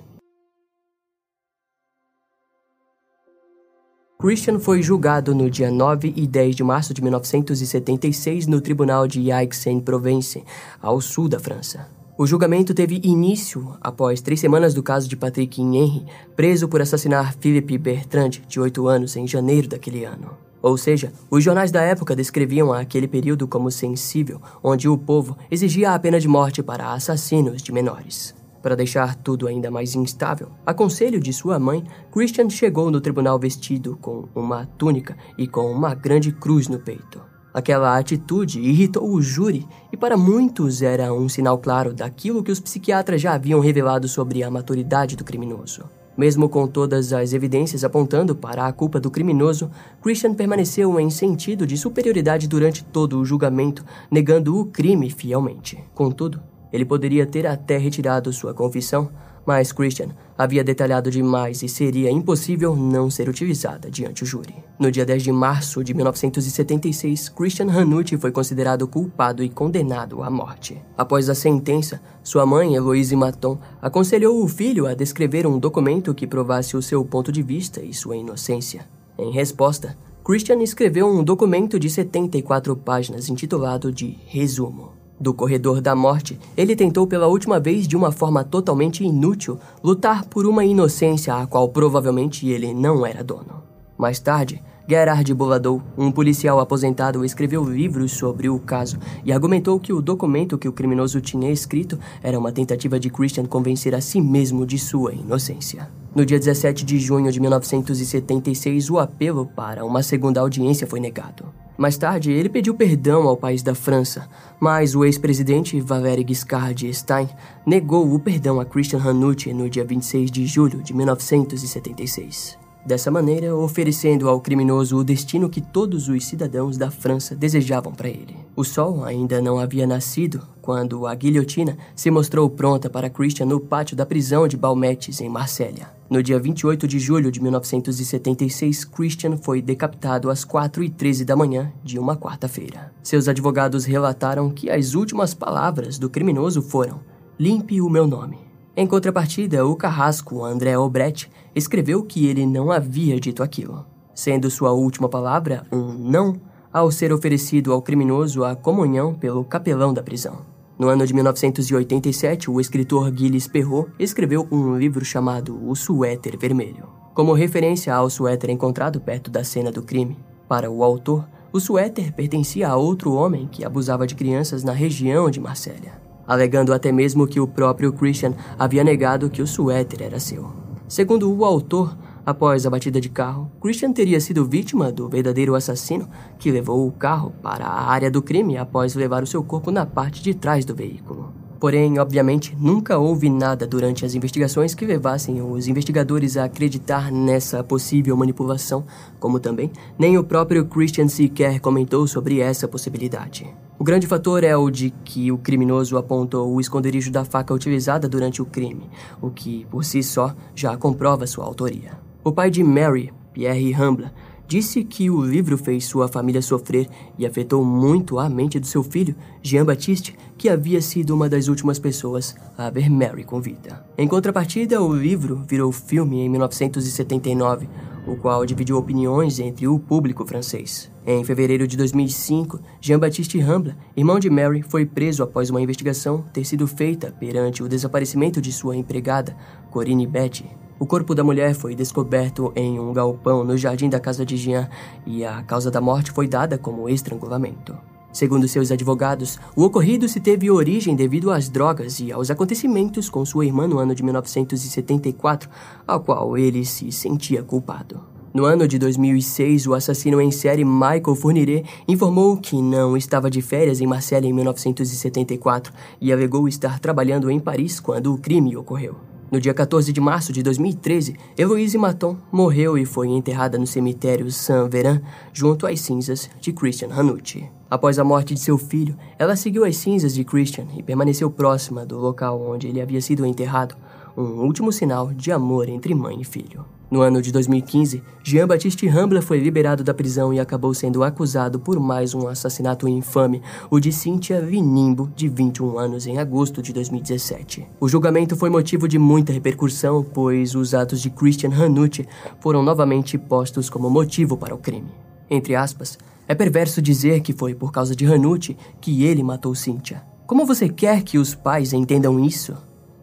Christian 4.17 4.59
foi 4.59 4.81
julgado 4.81 5.35
no 5.35 5.49
dia 5.49 5.69
9 5.69 6.13
e 6.15 6.25
10 6.25 6.55
de 6.55 6.63
março 6.63 6.93
de 6.93 7.01
1976 7.01 8.47
no 8.47 8.59
tribunal 8.59 9.07
de 9.07 9.31
Aix-en-Provence, 9.31 10.43
ao 10.81 10.99
sul 10.99 11.29
da 11.29 11.39
França. 11.39 11.87
O 12.17 12.25
julgamento 12.25 12.73
teve 12.73 13.01
início 13.03 13.77
após 13.81 14.21
três 14.21 14.39
semanas 14.39 14.73
do 14.73 14.81
caso 14.81 15.07
de 15.09 15.17
Patrick 15.17 15.61
Henry, 15.61 16.05
preso 16.33 16.67
por 16.67 16.81
assassinar 16.81 17.35
Philippe 17.35 17.77
Bertrand, 17.77 18.31
de 18.47 18.59
8 18.59 18.87
anos, 18.87 19.17
em 19.17 19.27
janeiro 19.27 19.67
daquele 19.67 20.05
ano. 20.05 20.44
Ou 20.65 20.77
seja, 20.77 21.13
os 21.29 21.43
jornais 21.43 21.69
da 21.71 21.79
época 21.83 22.15
descreviam 22.15 22.73
aquele 22.73 23.07
período 23.07 23.47
como 23.47 23.69
sensível, 23.69 24.41
onde 24.63 24.89
o 24.89 24.97
povo 24.97 25.37
exigia 25.51 25.91
a 25.91 25.99
pena 25.99 26.19
de 26.19 26.27
morte 26.27 26.63
para 26.63 26.91
assassinos 26.91 27.61
de 27.61 27.71
menores. 27.71 28.33
Para 28.63 28.75
deixar 28.75 29.13
tudo 29.13 29.47
ainda 29.47 29.69
mais 29.69 29.93
instável, 29.93 30.49
a 30.65 30.73
conselho 30.73 31.19
de 31.19 31.31
sua 31.31 31.59
mãe, 31.59 31.83
Christian 32.11 32.49
chegou 32.49 32.89
no 32.89 32.99
tribunal 32.99 33.37
vestido 33.37 33.95
com 34.01 34.27
uma 34.33 34.65
túnica 34.65 35.15
e 35.37 35.47
com 35.47 35.71
uma 35.71 35.93
grande 35.93 36.31
cruz 36.31 36.67
no 36.67 36.79
peito. 36.79 37.21
Aquela 37.53 37.95
atitude 37.95 38.59
irritou 38.59 39.07
o 39.07 39.21
júri 39.21 39.67
e 39.93 39.95
para 39.95 40.17
muitos 40.17 40.81
era 40.81 41.13
um 41.13 41.29
sinal 41.29 41.59
claro 41.59 41.93
daquilo 41.93 42.41
que 42.41 42.51
os 42.51 42.59
psiquiatras 42.59 43.21
já 43.21 43.35
haviam 43.35 43.59
revelado 43.59 44.07
sobre 44.07 44.41
a 44.41 44.49
maturidade 44.49 45.15
do 45.15 45.23
criminoso. 45.23 45.83
Mesmo 46.17 46.47
com 46.47 46.65
todas 46.65 47.11
as 47.11 47.33
evidências 47.33 47.83
apontando 47.83 48.35
para 48.35 48.65
a 48.65 48.71
culpa 48.71 48.99
do 48.99 49.11
criminoso, 49.11 49.69
Christian 50.01 50.33
permaneceu 50.33 50.97
em 50.99 51.09
sentido 51.09 51.67
de 51.67 51.77
superioridade 51.77 52.47
durante 52.47 52.83
todo 52.83 53.19
o 53.19 53.25
julgamento, 53.25 53.83
negando 54.09 54.57
o 54.57 54.65
crime 54.65 55.09
fielmente. 55.09 55.77
Contudo, 55.93 56.41
ele 56.71 56.85
poderia 56.85 57.25
ter 57.25 57.45
até 57.45 57.77
retirado 57.77 58.31
sua 58.31 58.53
confissão, 58.53 59.09
mas 59.45 59.71
Christian 59.71 60.09
havia 60.37 60.63
detalhado 60.63 61.09
demais 61.09 61.63
e 61.63 61.69
seria 61.69 62.11
impossível 62.11 62.75
não 62.75 63.09
ser 63.09 63.29
utilizada 63.29 63.89
diante 63.89 64.23
o 64.23 64.25
júri. 64.25 64.55
No 64.77 64.91
dia 64.91 65.05
10 65.05 65.23
de 65.23 65.31
março 65.31 65.83
de 65.83 65.93
1976, 65.93 67.29
Christian 67.29 67.71
Hanucci 67.71 68.17
foi 68.17 68.31
considerado 68.31 68.87
culpado 68.87 69.43
e 69.43 69.49
condenado 69.49 70.23
à 70.23 70.29
morte. 70.29 70.81
Após 70.97 71.29
a 71.29 71.35
sentença, 71.35 72.01
sua 72.23 72.45
mãe, 72.45 72.75
Eloise 72.75 73.15
Maton, 73.15 73.57
aconselhou 73.81 74.43
o 74.43 74.47
filho 74.47 74.87
a 74.87 74.93
descrever 74.93 75.47
um 75.47 75.57
documento 75.59 76.13
que 76.13 76.27
provasse 76.27 76.75
o 76.75 76.81
seu 76.81 77.05
ponto 77.05 77.31
de 77.31 77.41
vista 77.41 77.81
e 77.81 77.93
sua 77.93 78.17
inocência. 78.17 78.85
Em 79.17 79.31
resposta, 79.31 79.97
Christian 80.25 80.61
escreveu 80.63 81.07
um 81.07 81.23
documento 81.23 81.79
de 81.79 81.89
74 81.89 82.75
páginas 82.75 83.29
intitulado 83.29 83.91
de 83.91 84.17
Resumo. 84.25 84.94
Do 85.19 85.33
corredor 85.33 85.79
da 85.79 85.95
morte, 85.95 86.37
ele 86.57 86.75
tentou 86.75 87.07
pela 87.07 87.27
última 87.27 87.59
vez, 87.59 87.87
de 87.87 87.95
uma 87.95 88.11
forma 88.11 88.43
totalmente 88.43 89.03
inútil, 89.03 89.57
lutar 89.81 90.25
por 90.25 90.45
uma 90.45 90.65
inocência 90.65 91.33
a 91.35 91.47
qual 91.47 91.69
provavelmente 91.69 92.47
ele 92.47 92.73
não 92.73 93.05
era 93.05 93.23
dono. 93.23 93.63
Mais 93.97 94.19
tarde, 94.19 94.61
Gerard 94.87 95.33
Boladou, 95.33 95.81
um 95.97 96.11
policial 96.11 96.59
aposentado, 96.59 97.25
escreveu 97.25 97.63
livros 97.63 98.11
sobre 98.11 98.47
o 98.49 98.59
caso 98.59 98.99
e 99.23 99.31
argumentou 99.33 99.79
que 99.79 99.91
o 99.91 100.01
documento 100.01 100.59
que 100.59 100.67
o 100.67 100.71
criminoso 100.71 101.19
tinha 101.19 101.51
escrito 101.51 101.97
era 102.21 102.37
uma 102.37 102.51
tentativa 102.51 102.99
de 102.99 103.09
Christian 103.09 103.45
convencer 103.45 103.95
a 103.95 104.01
si 104.01 104.21
mesmo 104.21 104.63
de 104.63 104.77
sua 104.77 105.11
inocência. 105.11 105.89
No 106.13 106.23
dia 106.23 106.37
17 106.37 106.85
de 106.85 106.99
junho 106.99 107.31
de 107.31 107.39
1976, 107.39 108.91
o 108.91 108.99
apelo 108.99 109.47
para 109.47 109.83
uma 109.83 110.03
segunda 110.03 110.39
audiência 110.39 110.85
foi 110.85 110.99
negado. 110.99 111.45
Mais 111.77 111.97
tarde, 111.97 112.31
ele 112.31 112.47
pediu 112.47 112.73
perdão 112.73 113.27
ao 113.27 113.35
país 113.35 113.63
da 113.63 113.75
França, 113.75 114.29
mas 114.59 114.95
o 114.95 115.03
ex-presidente 115.03 115.81
Valéry 115.81 116.23
Giscard 116.25 116.85
d'Estaing 116.85 117.27
negou 117.65 118.13
o 118.13 118.19
perdão 118.19 118.61
a 118.61 118.65
Christian 118.65 118.99
Hanucci 118.99 119.51
no 119.51 119.69
dia 119.69 119.83
26 119.83 120.31
de 120.31 120.45
julho 120.45 120.81
de 120.81 120.93
1976. 120.93 122.64
Dessa 122.85 123.09
maneira 123.09 123.55
oferecendo 123.55 124.29
ao 124.29 124.39
criminoso 124.39 124.97
o 124.97 125.03
destino 125.03 125.49
que 125.49 125.59
todos 125.59 126.07
os 126.07 126.25
cidadãos 126.25 126.77
da 126.77 126.91
França 126.91 127.35
desejavam 127.35 127.91
para 127.91 128.07
ele. 128.07 128.35
O 128.55 128.63
sol 128.63 129.03
ainda 129.03 129.41
não 129.41 129.59
havia 129.59 129.87
nascido 129.87 130.41
quando 130.61 131.05
a 131.07 131.15
guilhotina 131.15 131.77
se 131.95 132.09
mostrou 132.11 132.49
pronta 132.49 132.89
para 132.89 133.09
Christian 133.09 133.47
no 133.47 133.59
pátio 133.59 133.95
da 133.97 134.05
prisão 134.05 134.47
de 134.47 134.55
Balmettes, 134.55 135.19
em 135.19 135.29
Marsella. 135.29 135.95
No 136.09 136.21
dia 136.21 136.39
28 136.39 136.87
de 136.87 136.99
julho 136.99 137.31
de 137.31 137.41
1976, 137.41 138.85
Christian 138.85 139.37
foi 139.37 139.61
decapitado 139.61 140.29
às 140.29 140.45
4h13 140.45 141.25
da 141.25 141.35
manhã 141.35 141.73
de 141.83 141.97
uma 141.97 142.15
quarta-feira. 142.15 142.93
Seus 143.01 143.27
advogados 143.27 143.85
relataram 143.85 144.49
que 144.51 144.69
as 144.69 144.93
últimas 144.93 145.33
palavras 145.33 145.97
do 145.97 146.09
criminoso 146.09 146.61
foram: 146.61 146.99
Limpe 147.39 147.81
o 147.81 147.89
meu 147.89 148.05
nome. 148.05 148.44
Em 148.77 148.85
contrapartida, 148.85 149.65
o 149.65 149.73
carrasco 149.73 150.43
André 150.43 150.77
Obrecht 150.77 151.31
escreveu 151.55 152.03
que 152.03 152.27
ele 152.27 152.45
não 152.45 152.71
havia 152.71 153.17
dito 153.17 153.41
aquilo, 153.41 153.85
sendo 154.13 154.51
sua 154.51 154.73
última 154.73 155.07
palavra 155.07 155.65
um 155.71 155.93
não 155.93 156.35
ao 156.73 156.91
ser 156.91 157.13
oferecido 157.13 157.71
ao 157.71 157.81
criminoso 157.81 158.43
a 158.43 158.53
comunhão 158.53 159.13
pelo 159.13 159.45
capelão 159.45 159.93
da 159.93 160.03
prisão. 160.03 160.39
No 160.77 160.89
ano 160.89 161.07
de 161.07 161.13
1987, 161.13 162.51
o 162.51 162.59
escritor 162.59 163.15
Gilles 163.15 163.47
Perrault 163.47 163.89
escreveu 163.97 164.45
um 164.51 164.77
livro 164.77 165.05
chamado 165.05 165.57
O 165.65 165.73
Suéter 165.73 166.37
Vermelho, 166.37 166.89
como 167.13 167.31
referência 167.31 167.95
ao 167.95 168.09
suéter 168.09 168.49
encontrado 168.49 168.99
perto 168.99 169.31
da 169.31 169.41
cena 169.41 169.71
do 169.71 169.81
crime. 169.81 170.17
Para 170.49 170.69
o 170.69 170.83
autor, 170.83 171.25
o 171.53 171.61
suéter 171.61 172.11
pertencia 172.11 172.67
a 172.67 172.75
outro 172.75 173.13
homem 173.13 173.47
que 173.49 173.63
abusava 173.63 174.05
de 174.05 174.15
crianças 174.15 174.65
na 174.65 174.73
região 174.73 175.29
de 175.29 175.39
Marsella, 175.39 176.04
alegando 176.27 176.73
até 176.73 176.91
mesmo 176.91 177.27
que 177.27 177.39
o 177.39 177.47
próprio 177.47 177.93
Christian 177.93 178.33
havia 178.57 178.83
negado 178.83 179.29
que 179.29 179.41
o 179.41 179.47
suéter 179.47 180.01
era 180.01 180.19
seu. 180.19 180.51
Segundo 180.87 181.31
o 181.33 181.43
autor, 181.43 181.95
Após 182.25 182.65
a 182.65 182.71
batida 182.71 182.99
de 182.99 183.07
carro, 183.07 183.51
Christian 183.61 183.93
teria 183.93 184.19
sido 184.19 184.45
vítima 184.45 184.91
do 184.91 185.07
verdadeiro 185.07 185.53
assassino 185.53 186.09
que 186.39 186.49
levou 186.49 186.87
o 186.87 186.91
carro 186.91 187.31
para 187.43 187.65
a 187.65 187.91
área 187.91 188.09
do 188.09 188.19
crime 188.19 188.57
após 188.57 188.95
levar 188.95 189.21
o 189.21 189.27
seu 189.27 189.43
corpo 189.43 189.69
na 189.69 189.85
parte 189.85 190.23
de 190.23 190.33
trás 190.33 190.65
do 190.65 190.73
veículo. 190.73 191.31
Porém, 191.59 191.99
obviamente, 191.99 192.57
nunca 192.59 192.97
houve 192.97 193.29
nada 193.29 193.67
durante 193.67 194.05
as 194.05 194.15
investigações 194.15 194.73
que 194.73 194.87
levassem 194.87 195.39
os 195.39 195.67
investigadores 195.67 196.35
a 196.35 196.45
acreditar 196.45 197.11
nessa 197.11 197.63
possível 197.63 198.17
manipulação, 198.17 198.83
como 199.19 199.39
também 199.39 199.71
nem 199.97 200.17
o 200.17 200.23
próprio 200.23 200.65
Christian 200.65 201.07
sequer 201.07 201.59
comentou 201.59 202.07
sobre 202.07 202.39
essa 202.39 202.67
possibilidade. 202.67 203.45
O 203.77 203.83
grande 203.83 204.07
fator 204.07 204.41
é 204.43 204.55
o 204.55 204.69
de 204.69 204.89
que 205.03 205.31
o 205.33 205.37
criminoso 205.37 205.97
apontou 205.97 206.53
o 206.53 206.61
esconderijo 206.61 207.11
da 207.11 207.25
faca 207.25 207.53
utilizada 207.53 208.07
durante 208.07 208.41
o 208.41 208.45
crime, 208.45 208.89
o 209.21 209.29
que, 209.29 209.65
por 209.69 209.83
si 209.83 210.01
só, 210.01 210.33
já 210.55 210.77
comprova 210.77 211.27
sua 211.27 211.43
autoria. 211.43 211.91
O 212.23 212.31
pai 212.31 212.49
de 212.49 212.63
Mary, 212.63 213.11
Pierre 213.33 213.73
Rambla, 213.73 214.13
disse 214.47 214.81
que 214.83 215.09
o 215.09 215.21
livro 215.21 215.57
fez 215.57 215.85
sua 215.85 216.07
família 216.07 216.41
sofrer 216.41 216.87
e 217.19 217.25
afetou 217.25 217.65
muito 217.65 218.17
a 218.17 218.29
mente 218.29 218.59
do 218.61 218.65
seu 218.65 218.81
filho, 218.81 219.13
Jean-Baptiste, 219.43 220.15
que 220.37 220.47
havia 220.47 220.81
sido 220.81 221.13
uma 221.13 221.27
das 221.27 221.49
últimas 221.49 221.77
pessoas 221.77 222.33
a 222.57 222.69
ver 222.69 222.89
Mary 222.89 223.25
com 223.25 223.41
vida. 223.41 223.85
Em 223.97 224.07
contrapartida, 224.07 224.81
o 224.81 224.95
livro 224.95 225.43
virou 225.45 225.69
filme 225.73 226.21
em 226.21 226.29
1979, 226.29 227.67
o 228.07 228.15
qual 228.15 228.45
dividiu 228.45 228.77
opiniões 228.77 229.37
entre 229.37 229.67
o 229.67 229.77
público 229.77 230.25
francês. 230.25 230.94
Em 231.07 231.23
fevereiro 231.23 231.67
de 231.67 231.77
2005, 231.77 232.59
Jean-Baptiste 232.81 233.39
Rambla, 233.39 233.77
irmão 233.95 234.19
de 234.19 234.29
Mary, 234.29 234.63
foi 234.63 234.85
preso 234.85 235.21
após 235.21 235.49
uma 235.49 235.61
investigação 235.61 236.25
ter 236.33 236.43
sido 236.43 236.65
feita 236.65 237.11
perante 237.11 237.61
o 237.61 237.69
desaparecimento 237.69 238.41
de 238.41 238.51
sua 238.51 238.75
empregada, 238.75 239.37
Corinne 239.69 240.07
Betty, 240.07 240.45
o 240.77 240.85
corpo 240.85 241.15
da 241.15 241.23
mulher 241.23 241.53
foi 241.53 241.73
descoberto 241.73 242.51
em 242.53 242.77
um 242.77 242.91
galpão 242.91 243.45
no 243.45 243.57
jardim 243.57 243.87
da 243.87 243.97
casa 243.97 244.25
de 244.25 244.35
Jean 244.35 244.67
e 245.05 245.23
a 245.23 245.41
causa 245.41 245.71
da 245.71 245.79
morte 245.79 246.11
foi 246.11 246.27
dada 246.27 246.57
como 246.57 246.89
estrangulamento. 246.89 247.77
Segundo 248.11 248.47
seus 248.47 248.71
advogados, 248.71 249.39
o 249.55 249.63
ocorrido 249.63 250.07
se 250.09 250.19
teve 250.19 250.51
origem 250.51 250.95
devido 250.95 251.31
às 251.31 251.49
drogas 251.49 252.01
e 252.01 252.11
aos 252.11 252.29
acontecimentos 252.29 253.09
com 253.09 253.25
sua 253.25 253.45
irmã 253.45 253.67
no 253.67 253.79
ano 253.79 253.95
de 253.95 254.03
1974, 254.03 255.49
ao 255.87 256.01
qual 256.01 256.37
ele 256.37 256.65
se 256.65 256.91
sentia 256.91 257.41
culpado. 257.41 258.14
No 258.35 258.43
ano 258.43 258.67
de 258.67 258.77
2006, 258.77 259.65
o 259.65 259.73
assassino 259.73 260.19
em 260.19 260.29
série 260.29 260.65
Michael 260.65 261.15
Fourniret 261.15 261.63
informou 261.87 262.35
que 262.35 262.61
não 262.61 262.97
estava 262.97 263.31
de 263.31 263.41
férias 263.41 263.79
em 263.79 263.87
Marseille 263.87 264.27
em 264.27 264.33
1974 264.33 265.71
e 266.01 266.11
alegou 266.11 266.45
estar 266.45 266.77
trabalhando 266.79 267.31
em 267.31 267.39
Paris 267.39 267.79
quando 267.79 268.13
o 268.13 268.17
crime 268.17 268.57
ocorreu. 268.57 268.97
No 269.31 269.39
dia 269.39 269.53
14 269.53 269.93
de 269.93 270.01
março 270.01 270.33
de 270.33 270.43
2013, 270.43 271.15
Heloise 271.37 271.77
Maton 271.77 272.17
morreu 272.29 272.77
e 272.77 272.83
foi 272.83 273.07
enterrada 273.07 273.57
no 273.57 273.65
cemitério 273.65 274.29
Saint-Véran 274.29 275.01
junto 275.31 275.65
às 275.65 275.79
cinzas 275.79 276.29
de 276.41 276.51
Christian 276.51 276.89
Hanucci. 276.91 277.49
Após 277.71 277.97
a 277.97 278.03
morte 278.03 278.33
de 278.33 278.41
seu 278.41 278.57
filho, 278.57 278.97
ela 279.17 279.37
seguiu 279.37 279.63
as 279.63 279.77
cinzas 279.77 280.13
de 280.13 280.25
Christian 280.25 280.67
e 280.75 280.83
permaneceu 280.83 281.31
próxima 281.31 281.85
do 281.85 281.97
local 281.97 282.45
onde 282.45 282.67
ele 282.67 282.81
havia 282.81 282.99
sido 282.99 283.25
enterrado, 283.25 283.77
um 284.17 284.41
último 284.43 284.73
sinal 284.73 285.13
de 285.13 285.31
amor 285.31 285.69
entre 285.69 285.95
mãe 285.95 286.19
e 286.19 286.25
filho. 286.25 286.74
No 286.89 287.01
ano 287.01 287.19
de 287.19 287.31
2015, 287.31 288.03
Jean-Baptiste 288.23 288.87
Rambla 288.87 289.19
foi 289.19 289.39
liberado 289.39 289.83
da 289.83 289.93
prisão 289.93 290.31
e 290.31 290.39
acabou 290.39 290.71
sendo 290.73 291.03
acusado 291.03 291.59
por 291.59 291.79
mais 291.79 292.13
um 292.13 292.27
assassinato 292.27 292.87
infame, 292.87 293.41
o 293.71 293.79
de 293.79 293.91
Cynthia 293.91 294.39
Vinimbo, 294.39 295.11
de 295.15 295.27
21 295.27 295.79
anos, 295.79 296.05
em 296.05 296.19
agosto 296.19 296.61
de 296.61 296.71
2017. 296.71 297.67
O 297.79 297.89
julgamento 297.89 298.35
foi 298.35 298.51
motivo 298.51 298.87
de 298.87 298.99
muita 298.99 299.33
repercussão, 299.33 300.03
pois 300.03 300.53
os 300.53 300.75
atos 300.75 301.01
de 301.01 301.09
Christian 301.09 301.49
Hanucci 301.49 302.07
foram 302.39 302.61
novamente 302.61 303.17
postos 303.17 303.67
como 303.67 303.89
motivo 303.89 304.37
para 304.37 304.53
o 304.53 304.59
crime. 304.59 304.91
Entre 305.27 305.55
aspas, 305.55 305.97
é 306.27 306.35
perverso 306.35 306.83
dizer 306.83 307.21
que 307.21 307.33
foi 307.33 307.55
por 307.55 307.71
causa 307.71 307.95
de 307.95 308.05
Hanucci 308.05 308.55
que 308.79 309.03
ele 309.05 309.23
matou 309.23 309.55
Cynthia. 309.55 310.03
Como 310.27 310.45
você 310.45 310.69
quer 310.69 311.01
que 311.01 311.17
os 311.17 311.33
pais 311.33 311.73
entendam 311.73 312.19
isso? 312.19 312.55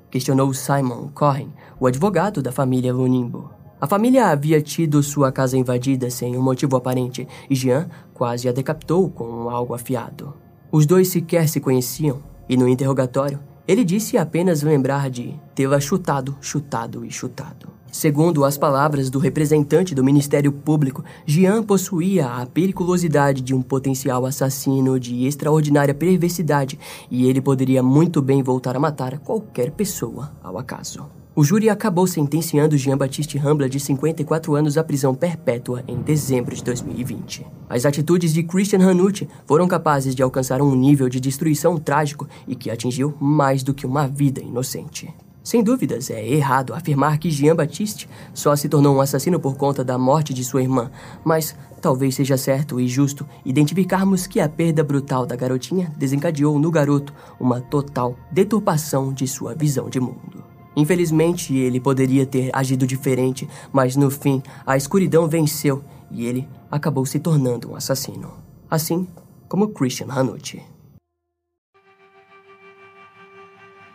Questionou 0.09 0.53
Simon 0.55 1.09
Cohen, 1.13 1.53
o 1.81 1.87
advogado 1.87 2.41
da 2.41 2.53
família 2.53 2.93
Lunimbo. 2.93 3.62
A 3.83 3.87
família 3.89 4.29
havia 4.29 4.63
tido 4.63 5.03
sua 5.03 5.33
casa 5.33 5.59
invadida 5.59 6.09
sem 6.09 6.37
um 6.37 6.41
motivo 6.41 6.77
aparente 6.77 7.27
e 7.51 7.55
Jean 7.57 7.89
quase 8.15 8.49
a 8.49 8.53
decapitou 8.53 9.11
com 9.11 9.51
algo 9.51 9.75
afiado. 9.75 10.35
Os 10.71 10.87
dois 10.87 11.09
sequer 11.09 11.49
se 11.49 11.59
conheciam 11.59 12.21
e 12.49 12.57
no 12.57 12.69
interrogatório 12.69 13.41
ele 13.67 13.85
disse 13.85 14.17
apenas 14.17 14.63
lembrar 14.63 15.11
de 15.11 15.35
tê-la 15.53 15.81
chutado, 15.81 16.37
chutado 16.41 17.05
e 17.05 17.11
chutado. 17.11 17.71
Segundo 17.91 18.45
as 18.45 18.57
palavras 18.57 19.11
do 19.11 19.19
representante 19.19 19.97
do 19.97 20.05
Ministério 20.05 20.53
Público, 20.53 21.05
Jean 21.27 21.61
possuía 21.65 22.29
a 22.29 22.47
periculosidade 22.47 23.41
de 23.41 23.53
um 23.53 23.61
potencial 23.61 24.25
assassino 24.25 25.01
de 25.01 25.27
extraordinária 25.27 25.93
perversidade 25.93 26.79
e 27.11 27.29
ele 27.29 27.41
poderia 27.41 27.83
muito 27.83 28.23
bem 28.23 28.45
voltar 28.45 28.77
a 28.77 28.81
matar 28.81 29.19
qualquer 29.19 29.73
pessoa 29.73 30.31
ao 30.41 30.57
acaso. 30.57 31.22
O 31.35 31.43
júri 31.43 31.71
acabou 31.71 32.07
sentenciando 32.07 32.77
Jean-Baptiste 32.77 33.39
Rambla 33.39 33.67
de 33.67 33.81
54 33.81 34.55
anos 34.55 34.77
à 34.77 34.85
prisão 34.85 35.15
perpétua 35.15 35.83
em 35.89 35.97
dezembro 35.97 36.55
de 36.55 36.63
2020. 36.63 37.47
As 37.71 37.87
atitudes 37.87 38.35
de 38.35 38.43
Christian 38.43 38.87
Hanucci 38.87 39.27
foram 39.47 39.67
capazes 39.67 40.15
de 40.15 40.23
alcançar 40.23 40.61
um 40.61 40.75
nível 40.75 41.09
de 41.09 41.19
destruição 41.19 41.79
trágico 41.79 42.29
e 42.47 42.55
que 42.55 42.71
atingiu 42.71 43.15
mais 43.19 43.63
do 43.63 43.73
que 43.73 43.87
uma 43.87 44.07
vida 44.07 44.43
inocente. 44.43 45.09
Sem 45.43 45.63
dúvidas, 45.63 46.11
é 46.11 46.23
errado 46.23 46.75
afirmar 46.75 47.17
que 47.17 47.31
Jean-Baptiste 47.31 48.11
só 48.35 48.55
se 48.55 48.69
tornou 48.69 48.95
um 48.95 49.01
assassino 49.01 49.41
por 49.41 49.57
conta 49.57 49.83
da 49.83 49.97
morte 49.97 50.35
de 50.35 50.45
sua 50.45 50.61
irmã, 50.61 50.91
mas 51.25 51.57
talvez 51.81 52.15
seja 52.15 52.37
certo 52.37 52.79
e 52.79 52.87
justo 52.87 53.27
identificarmos 53.43 54.27
que 54.27 54.39
a 54.39 54.51
perda 54.51 54.85
brutal 54.85 55.25
da 55.25 55.35
garotinha 55.35 55.91
desencadeou 55.97 56.59
no 56.59 56.71
garoto 56.71 57.15
uma 57.41 57.59
total 57.59 58.15
deturpação 58.31 59.15
de 59.15 59.27
sua 59.27 59.55
visão 59.55 59.89
de 59.89 59.99
mundo. 59.99 60.52
Infelizmente, 60.75 61.55
ele 61.55 61.79
poderia 61.79 62.25
ter 62.25 62.51
agido 62.53 62.87
diferente, 62.87 63.49
mas 63.73 63.95
no 63.97 64.11
fim, 64.11 64.43
a 64.67 64.77
escuridão 64.77 65.29
venceu 65.29 65.85
e 66.11 66.27
ele 66.27 66.49
acabou 66.71 67.05
se 67.05 67.19
tornando 67.19 67.71
um 67.71 67.77
assassino. 67.77 68.33
Assim 68.71 69.07
como 69.49 69.69
Christian 69.69 70.07
Hanucci. 70.09 70.63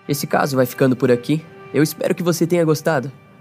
Esse 0.08 0.28
caso 0.28 0.56
vai 0.56 0.66
ficando 0.66 0.96
por 0.96 1.12
aqui. 1.12 1.44
Eu 1.74 1.84
espero 1.84 2.16
que 2.16 2.24
você 2.24 2.48
tenha 2.48 2.64
gostado. 2.64 3.12